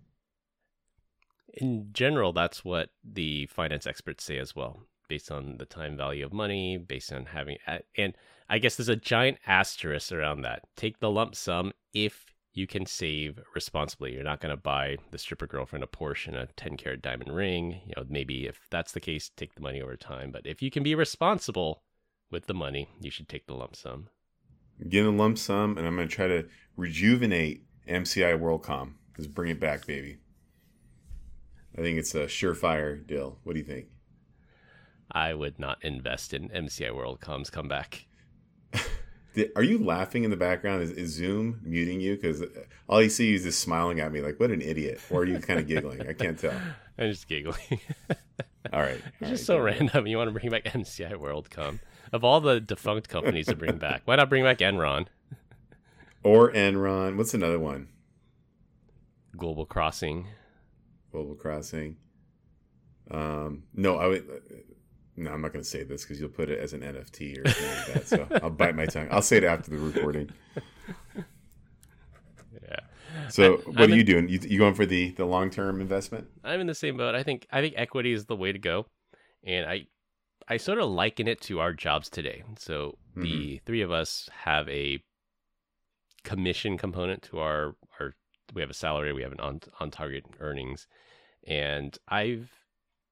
[1.56, 6.26] In general, that's what the finance experts say as well, based on the time value
[6.26, 7.58] of money, based on having,
[7.98, 8.14] and
[8.50, 10.62] I guess there's a giant asterisk around that.
[10.78, 14.14] Take the lump sum if you can save responsibly.
[14.14, 17.36] You're not going to buy the stripper girlfriend a Porsche and a 10 carat diamond
[17.36, 17.82] ring.
[17.86, 20.32] You know, maybe if that's the case, take the money over time.
[20.32, 21.84] But if you can be responsible
[22.32, 24.10] with the money, you should take the lump sum.
[24.88, 26.46] get a lump sum, and I'm going to try to
[26.76, 28.94] rejuvenate MCI WorldCom.
[29.16, 30.18] Just bring it back, baby.
[31.78, 33.40] I think it's a surefire deal.
[33.44, 33.88] What do you think?
[35.12, 38.06] I would not invest in MCI WorldCom's comeback.
[39.56, 40.84] Are you laughing in the background?
[40.84, 42.16] Is, is Zoom muting you?
[42.16, 42.44] Because
[42.88, 45.00] all you see is just smiling at me like, what an idiot.
[45.10, 46.08] Or are you kind of giggling?
[46.08, 46.60] I can't tell.
[46.98, 47.80] I'm just giggling.
[48.74, 49.02] All right.
[49.22, 50.06] It's all just right, so random.
[50.06, 51.80] You want to bring back MCI WorldCom.
[52.12, 55.06] Of all the defunct companies to bring back, why not bring back Enron?
[56.24, 57.16] Or Enron.
[57.16, 57.88] What's another one?
[59.38, 60.28] Global Crossing.
[61.12, 61.96] Global Crossing.
[63.10, 64.42] Um, no, I would.
[65.20, 67.50] No, I'm not going to say this because you'll put it as an NFT or
[67.50, 68.08] something like that.
[68.08, 69.10] So I'll bite my tongue.
[69.12, 70.30] I'll say it after the recording.
[72.64, 72.80] Yeah.
[73.30, 74.30] So, I- what I'm are you in- doing?
[74.30, 76.28] You, you going for the the long term investment?
[76.44, 77.16] I'm in the same boat.
[77.16, 78.86] I think I think equity is the way to go,
[79.44, 79.88] and I
[80.48, 82.44] I sort of liken it to our jobs today.
[82.58, 83.66] So the mm-hmm.
[83.66, 85.04] three of us have a
[86.24, 88.14] commission component to our our
[88.54, 90.88] we have a salary, we have an on on target earnings,
[91.46, 92.52] and I've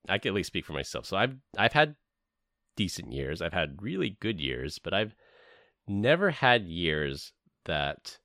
[0.08, 1.06] I can at least speak for myself.
[1.06, 1.96] So I've I've had
[2.76, 5.16] decent years, I've had really good years, but I've
[5.88, 7.34] never had years
[7.66, 8.20] that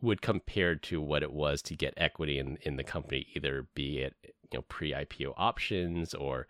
[0.00, 3.98] would compare to what it was to get equity in in the company, either be
[3.98, 6.46] it you know pre IPO options or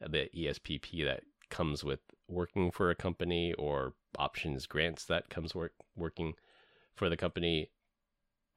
[0.00, 5.72] the ESPP that comes with working for a company or options grants that comes work
[5.96, 6.32] working
[6.94, 7.70] for the company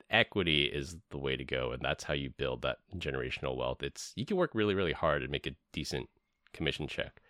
[0.09, 3.83] equity is the way to go and that's how you build that generational wealth.
[3.83, 6.09] It's you can work really really hard and make a decent
[6.53, 7.21] commission check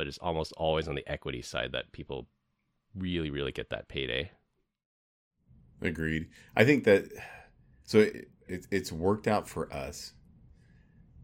[0.00, 2.26] but it's almost always on the equity side that people
[2.94, 4.30] really really get that payday.
[5.82, 6.28] Agreed.
[6.56, 7.04] I think that
[7.84, 10.12] so it, it, it's worked out for us,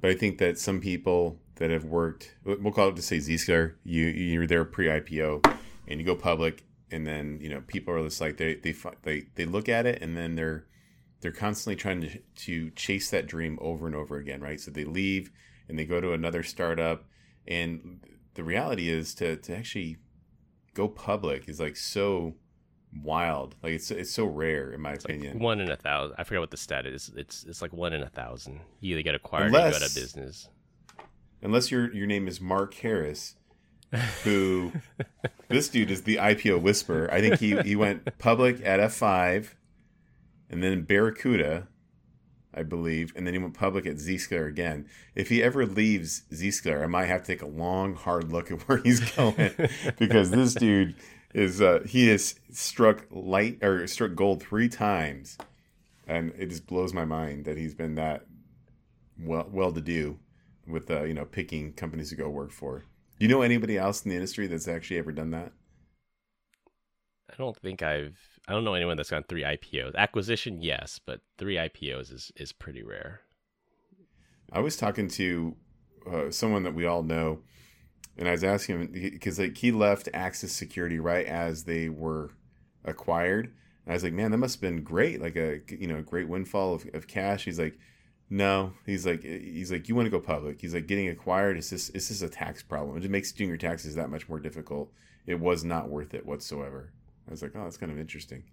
[0.02, 3.76] but I think that some people that have worked, we'll call it to say Zscaler,
[3.82, 5.56] you you're there pre-IPO,
[5.88, 9.26] and you go public, and then you know people are just like they they they
[9.36, 10.66] they look at it, and then they're
[11.20, 14.60] they're constantly trying to to chase that dream over and over again, right?
[14.60, 15.30] So they leave
[15.68, 17.04] and they go to another startup,
[17.46, 18.00] and
[18.34, 19.96] the reality is to to actually
[20.74, 22.34] go public is like so
[23.02, 23.56] wild.
[23.62, 25.34] Like it's it's so rare in my it's opinion.
[25.34, 26.16] Like one in a thousand.
[26.18, 27.10] I forget what the stat is.
[27.16, 28.60] It's it's like one in a thousand.
[28.80, 30.48] You either get acquired unless, or you go out of business.
[31.42, 33.36] Unless your your name is Mark Harris,
[34.24, 34.72] who
[35.48, 37.12] this dude is the IPO whisperer.
[37.12, 39.55] I think he he went public at F five,
[40.50, 41.68] and then Barracuda,
[42.54, 44.88] I believe, and then he went public at Zscaler again.
[45.14, 48.62] If he ever leaves Zscaler, I might have to take a long, hard look at
[48.62, 49.52] where he's going
[49.98, 50.94] because this dude
[51.34, 55.36] is uh, he has struck light or struck gold three times,
[56.06, 58.26] and it just blows my mind that he's been that
[59.20, 60.18] well well to do
[60.66, 62.84] with uh, you know picking companies to go work for.
[63.18, 65.52] Do you know anybody else in the industry that's actually ever done that?
[67.30, 68.18] I don't think I've.
[68.48, 69.94] I don't know anyone that's gone three IPOs.
[69.96, 73.22] Acquisition, yes, but three IPOs is is pretty rare.
[74.52, 75.56] I was talking to
[76.10, 77.40] uh, someone that we all know
[78.18, 82.30] and I was asking him because like he left Axis Security right as they were
[82.84, 83.46] acquired.
[83.84, 86.28] And I was like, man, that must have been great, like a you know great
[86.28, 87.44] windfall of, of cash.
[87.44, 87.78] He's like,
[88.30, 90.60] no, he's like he's like you want to go public.
[90.60, 91.58] He's like getting acquired.
[91.58, 92.96] is this is this a tax problem.
[92.96, 94.90] It just makes doing your taxes that much more difficult.
[95.26, 96.92] It was not worth it whatsoever.
[97.28, 98.44] I was like, oh, that's kind of interesting.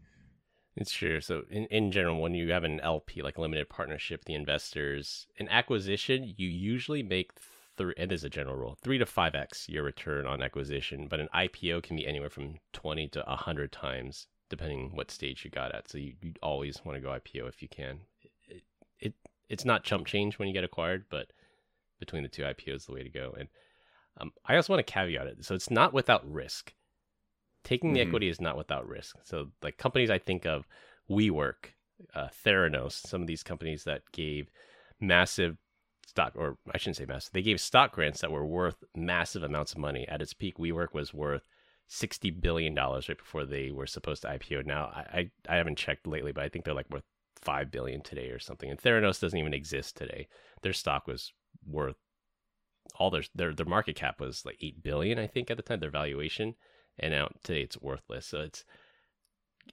[0.76, 1.22] It's true.
[1.22, 5.48] So in, in general, when you have an LP, like limited partnership, the investors, an
[5.50, 7.32] acquisition, you usually make
[7.78, 11.20] three, it is a general rule, three to five x your return on acquisition, but
[11.20, 15.76] an IPO can be anywhere from twenty to hundred times, depending what stage you got
[15.76, 15.90] at.
[15.90, 18.00] So you, you always want to go IPO if you can.
[18.48, 18.64] It,
[19.00, 19.14] it
[19.50, 21.32] it's not chump change when you get acquired, but
[22.00, 23.36] between the two IPOs the way to go.
[23.38, 23.48] And
[24.20, 26.74] um, I also want to caveat it, so it's not without risk.
[27.64, 28.10] Taking the mm-hmm.
[28.10, 29.16] equity is not without risk.
[29.24, 30.66] So like companies I think of,
[31.10, 31.74] WeWork,
[32.16, 34.50] uh, Theranos, some of these companies that gave
[35.00, 35.58] massive
[36.06, 37.34] stock, or I shouldn't say massive.
[37.34, 40.08] They gave stock grants that were worth massive amounts of money.
[40.08, 41.44] At its peak, WeWork was worth
[41.88, 44.66] sixty billion dollars right before they were supposed to IPO.
[44.66, 47.04] Now, I, I, I haven't checked lately, but I think they're like worth
[47.42, 48.70] five billion today or something.
[48.70, 50.28] And Theranos doesn't even exist today.
[50.62, 51.34] Their stock was
[51.66, 51.98] worth
[52.96, 55.80] all their their their market cap was like eight billion, I think, at the time.
[55.80, 56.56] Their valuation,
[57.00, 58.28] and now today it's worthless.
[58.28, 58.66] So it's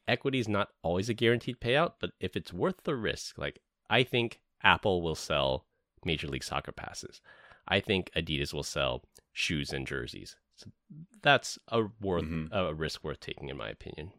[0.07, 4.03] equity is not always a guaranteed payout, but if it's worth the risk, like I
[4.03, 5.67] think Apple will sell
[6.05, 7.21] Major League Soccer passes.
[7.69, 9.03] I think Adidas will sell
[9.33, 10.37] shoes and jerseys.
[10.57, 10.71] So
[11.23, 12.55] that's a worth mm-hmm.
[12.55, 14.13] a risk worth taking, in my opinion.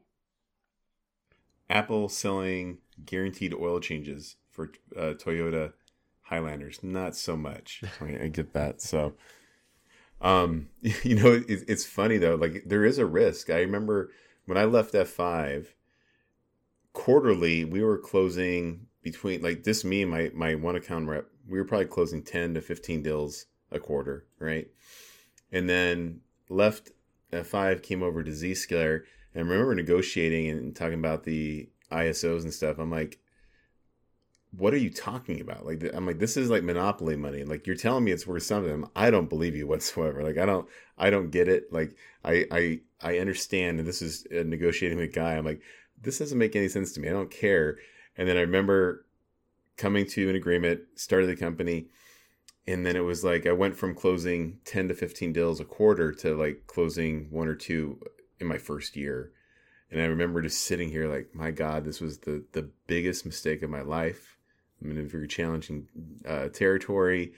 [1.69, 5.73] Apple selling guaranteed oil changes for uh, Toyota
[6.23, 7.83] Highlanders, not so much.
[8.01, 8.81] I, I get that.
[8.81, 9.13] So,
[10.21, 12.35] um, you know, it, it's funny though.
[12.35, 13.49] Like there is a risk.
[13.49, 14.11] I remember
[14.45, 15.75] when I left F five
[16.93, 21.57] quarterly, we were closing between like this me and my my one account rep we
[21.57, 24.67] were probably closing 10 to 15 deals a quarter right
[25.51, 26.91] and then left
[27.33, 29.01] F5, came over to zscaler
[29.33, 33.19] and I remember negotiating and talking about the isos and stuff i'm like
[34.57, 35.65] what are you talking about?
[35.65, 37.43] Like i'm like this is like monopoly money.
[37.43, 38.85] Like you're telling me it's worth something.
[38.95, 40.23] I don't believe you whatsoever.
[40.23, 41.71] Like i don't i don't get it.
[41.71, 41.95] Like
[42.25, 45.35] i i i understand and this is negotiating with a guy.
[45.35, 45.61] I'm like
[46.01, 47.09] this doesn't make any sense to me.
[47.09, 47.77] I don't care.
[48.17, 49.05] And then I remember
[49.77, 51.87] coming to an agreement, started the company,
[52.67, 56.11] and then it was like I went from closing 10 to 15 deals a quarter
[56.13, 57.99] to like closing one or two
[58.39, 59.31] in my first year.
[59.89, 63.61] And I remember just sitting here like, my God, this was the the biggest mistake
[63.63, 64.37] of my life.
[64.81, 65.87] I'm in a very challenging
[66.27, 67.33] uh, territory.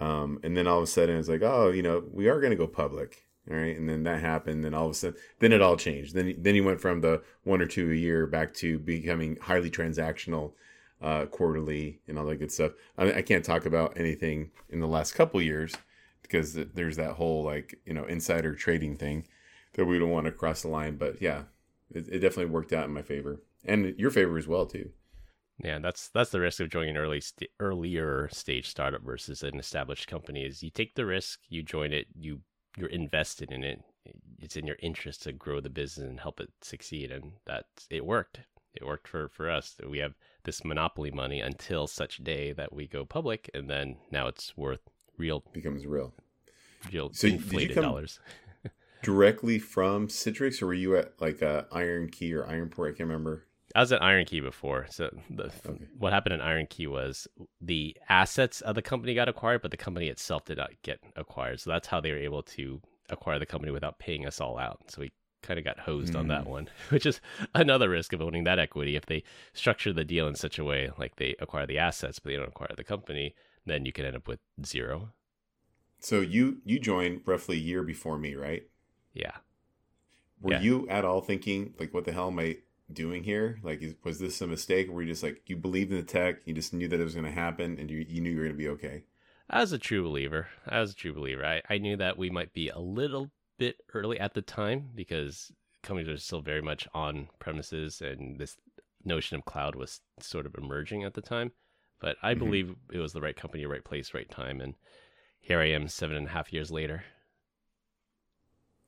[0.00, 2.50] Um, and then all of a sudden it's like, oh, you know, we are going
[2.50, 3.26] to go public.
[3.48, 4.64] All right, and then that happened.
[4.64, 6.14] Then all of a sudden, then it all changed.
[6.14, 9.70] Then then he went from the one or two a year back to becoming highly
[9.70, 10.54] transactional,
[11.00, 12.72] uh, quarterly, and all that good stuff.
[12.98, 15.76] I, I can't talk about anything in the last couple years
[16.22, 19.28] because there's that whole like you know insider trading thing
[19.74, 20.96] that we don't want to cross the line.
[20.96, 21.44] But yeah,
[21.92, 24.90] it, it definitely worked out in my favor and your favor as well too.
[25.58, 29.58] Yeah, that's that's the risk of joining an early st- earlier stage startup versus an
[29.58, 30.44] established company.
[30.44, 32.40] Is you take the risk, you join it, you
[32.76, 33.82] you're invested in it.
[34.38, 38.04] It's in your interest to grow the business and help it succeed, and that it
[38.04, 38.40] worked.
[38.74, 39.76] It worked for for us.
[39.88, 44.26] We have this monopoly money until such day that we go public, and then now
[44.26, 44.82] it's worth
[45.16, 46.12] real becomes real,
[46.92, 48.20] real so inflated dollars.
[49.02, 52.88] directly from Citrix, or were you at like uh, IronKey or Ironport?
[52.88, 53.46] I can't remember.
[53.76, 54.86] I was at IronKey before.
[54.88, 55.84] So the, okay.
[55.98, 57.28] what happened in IronKey was
[57.60, 61.60] the assets of the company got acquired, but the company itself did not get acquired.
[61.60, 64.80] So that's how they were able to acquire the company without paying us all out.
[64.88, 65.12] So we
[65.42, 66.18] kind of got hosed mm.
[66.18, 66.50] on that hmm.
[66.50, 67.20] one, which is
[67.54, 68.96] another risk of owning that equity.
[68.96, 69.22] If they
[69.52, 72.48] structure the deal in such a way, like they acquire the assets, but they don't
[72.48, 73.34] acquire the company,
[73.66, 75.10] then you could end up with zero.
[76.00, 78.66] So you you joined roughly a year before me, right?
[79.12, 79.32] Yeah.
[80.40, 80.60] Were yeah.
[80.60, 82.58] you at all thinking like, what the hell am I
[82.92, 83.58] doing here?
[83.62, 84.88] Like, is, was this a mistake?
[84.88, 87.04] Or were you just like you believed in the tech, you just knew that it
[87.04, 89.04] was going to happen, and you you knew you were going to be okay?
[89.48, 90.48] As a true believer.
[90.66, 91.44] as a true believer.
[91.44, 95.52] I, I knew that we might be a little bit early at the time because
[95.82, 98.56] companies are still very much on premises and this
[99.04, 101.52] notion of cloud was sort of emerging at the time.
[102.00, 102.44] But I mm-hmm.
[102.44, 104.60] believe it was the right company, right place, right time.
[104.60, 104.74] And
[105.40, 107.04] here I am seven and a half years later.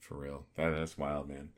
[0.01, 0.47] For real.
[0.57, 1.51] That, that's wild, man.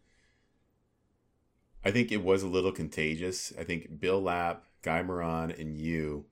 [1.85, 3.53] I think it was a little contagious.
[3.59, 6.27] I think Bill Lapp, Guy Moran, and you,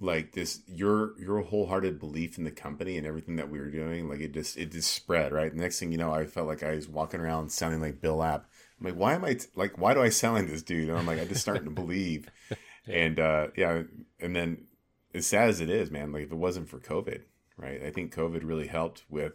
[0.00, 4.08] like this, your your wholehearted belief in the company and everything that we were doing,
[4.08, 5.32] like it just it just spread.
[5.32, 5.54] Right.
[5.54, 8.16] The next thing you know, I felt like I was walking around sounding like Bill
[8.16, 8.46] Lapp.
[8.80, 10.88] I'm like, why am I t- like, why do I sound like this dude?
[10.88, 12.28] And I'm like, I just starting to believe.
[12.86, 13.82] And uh, yeah,
[14.18, 14.64] and then
[15.14, 17.22] as sad as it is, man, like if it wasn't for COVID,
[17.56, 17.82] right?
[17.82, 19.34] I think COVID really helped with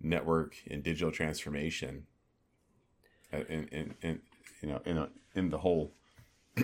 [0.00, 2.06] network and digital transformation
[3.32, 4.20] in in, in
[4.62, 5.92] you know in a, in the whole.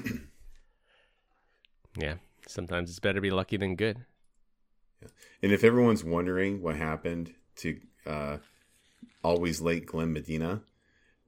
[1.98, 2.14] yeah,
[2.46, 4.04] sometimes it's better to be lucky than good.
[5.02, 5.08] Yeah.
[5.42, 8.38] And if everyone's wondering what happened to uh,
[9.22, 10.62] always late Glenn Medina,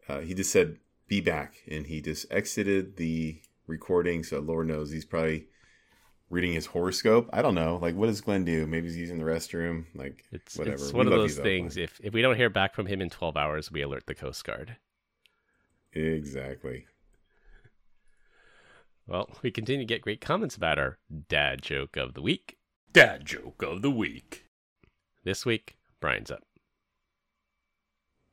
[0.09, 4.25] uh, he just said be back, and he just exited the recording.
[4.25, 5.47] So Lord knows he's probably
[6.31, 7.29] reading his horoscope.
[7.33, 7.79] I don't know.
[7.81, 8.67] Like, what does Glenn do?
[8.67, 9.87] Maybe he's using the restroom.
[9.95, 10.77] Like, it's whatever.
[10.77, 11.77] It's one we of those things.
[11.77, 14.45] If if we don't hear back from him in twelve hours, we alert the Coast
[14.45, 14.77] Guard.
[15.99, 16.87] Exactly.
[19.07, 22.57] Well, we continue to get great comments about our dad joke of the week.
[22.93, 24.45] Dad joke of the week.
[25.25, 26.45] This week, Brian's up.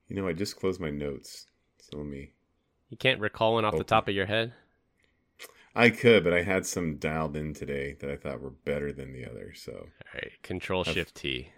[0.08, 1.48] You know, I just closed my notes.
[1.80, 2.34] So let me.
[2.90, 3.80] You can't recall one off open.
[3.80, 4.54] the top of your head?
[5.76, 9.12] I could, but I had some dialed in today that I thought were better than
[9.12, 9.54] the other.
[9.56, 11.50] So, all right, Control Shift T.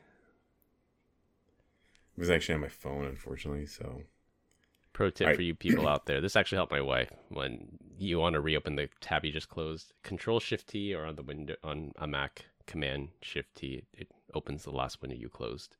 [2.16, 3.66] It was actually on my phone, unfortunately.
[3.68, 4.03] So,
[4.98, 5.36] pro tip right.
[5.36, 8.76] for you people out there: this actually helped my wife when you want to reopen
[8.76, 9.93] the tab you just closed.
[10.04, 13.84] Control Shift T, or on the window on a Mac, Command Shift T.
[13.93, 15.78] It opens the last window you closed.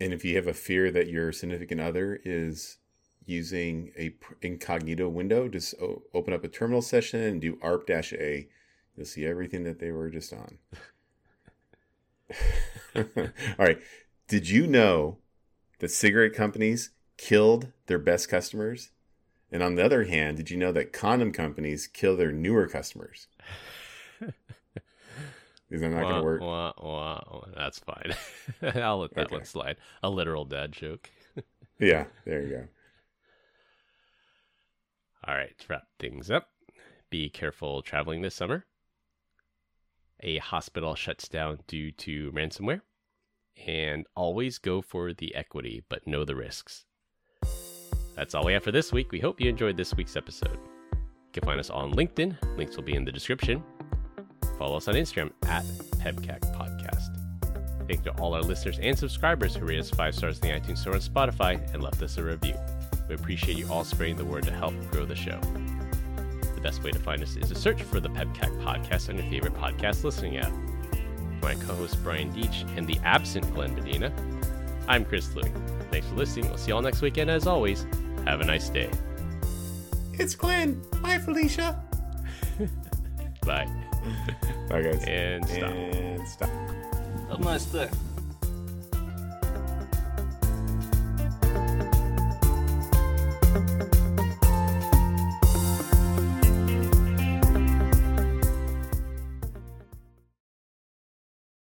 [0.00, 2.78] And if you have a fear that your significant other is
[3.26, 5.48] using a incognito window.
[5.48, 5.74] Just
[6.12, 8.48] open up a terminal session and do arp-a.
[8.96, 10.58] You'll see everything that they were just on.
[12.96, 13.04] All
[13.58, 13.78] right.
[14.28, 15.18] Did you know
[15.78, 16.90] that cigarette companies
[17.22, 18.90] killed their best customers?
[19.52, 23.28] And on the other hand, did you know that condom companies kill their newer customers?
[25.70, 26.40] Is that not going to work?
[26.40, 28.14] Wah, wah, That's fine.
[28.82, 29.36] I'll let that okay.
[29.36, 29.76] one slide.
[30.02, 31.10] A literal dad joke.
[31.78, 32.64] yeah, there you go.
[35.26, 36.48] All right, to wrap things up,
[37.08, 38.66] be careful traveling this summer.
[40.20, 42.80] A hospital shuts down due to ransomware.
[43.64, 46.84] And always go for the equity, but know the risks.
[48.14, 49.10] That's all we have for this week.
[49.10, 50.58] We hope you enjoyed this week's episode.
[50.92, 52.36] You can find us on LinkedIn.
[52.58, 53.62] Links will be in the description.
[54.58, 55.64] Follow us on Instagram at
[55.98, 57.18] PEBCAK Podcast.
[57.88, 60.60] Thank you to all our listeners and subscribers who rated us five stars in the
[60.60, 62.54] iTunes Store and Spotify and left us a review.
[63.08, 65.40] We appreciate you all spreading the word to help grow the show.
[66.54, 69.28] The best way to find us is to search for the PEBCAK podcast on your
[69.30, 70.52] favorite podcast listening app.
[71.40, 74.12] My co host Brian Deitch and the absent Glenn Medina,
[74.86, 75.50] I'm Chris Louie.
[75.92, 76.48] Thanks for listening.
[76.48, 77.28] We'll see you all next weekend.
[77.30, 77.86] As always,
[78.24, 78.90] have a nice day.
[80.14, 80.82] It's Glenn.
[81.02, 81.82] Bye, Felicia.
[83.46, 83.68] Bye.
[84.70, 85.04] Bye, guys.
[85.06, 85.70] And stop.
[85.70, 86.48] And stop.
[87.28, 87.90] Have a nice day.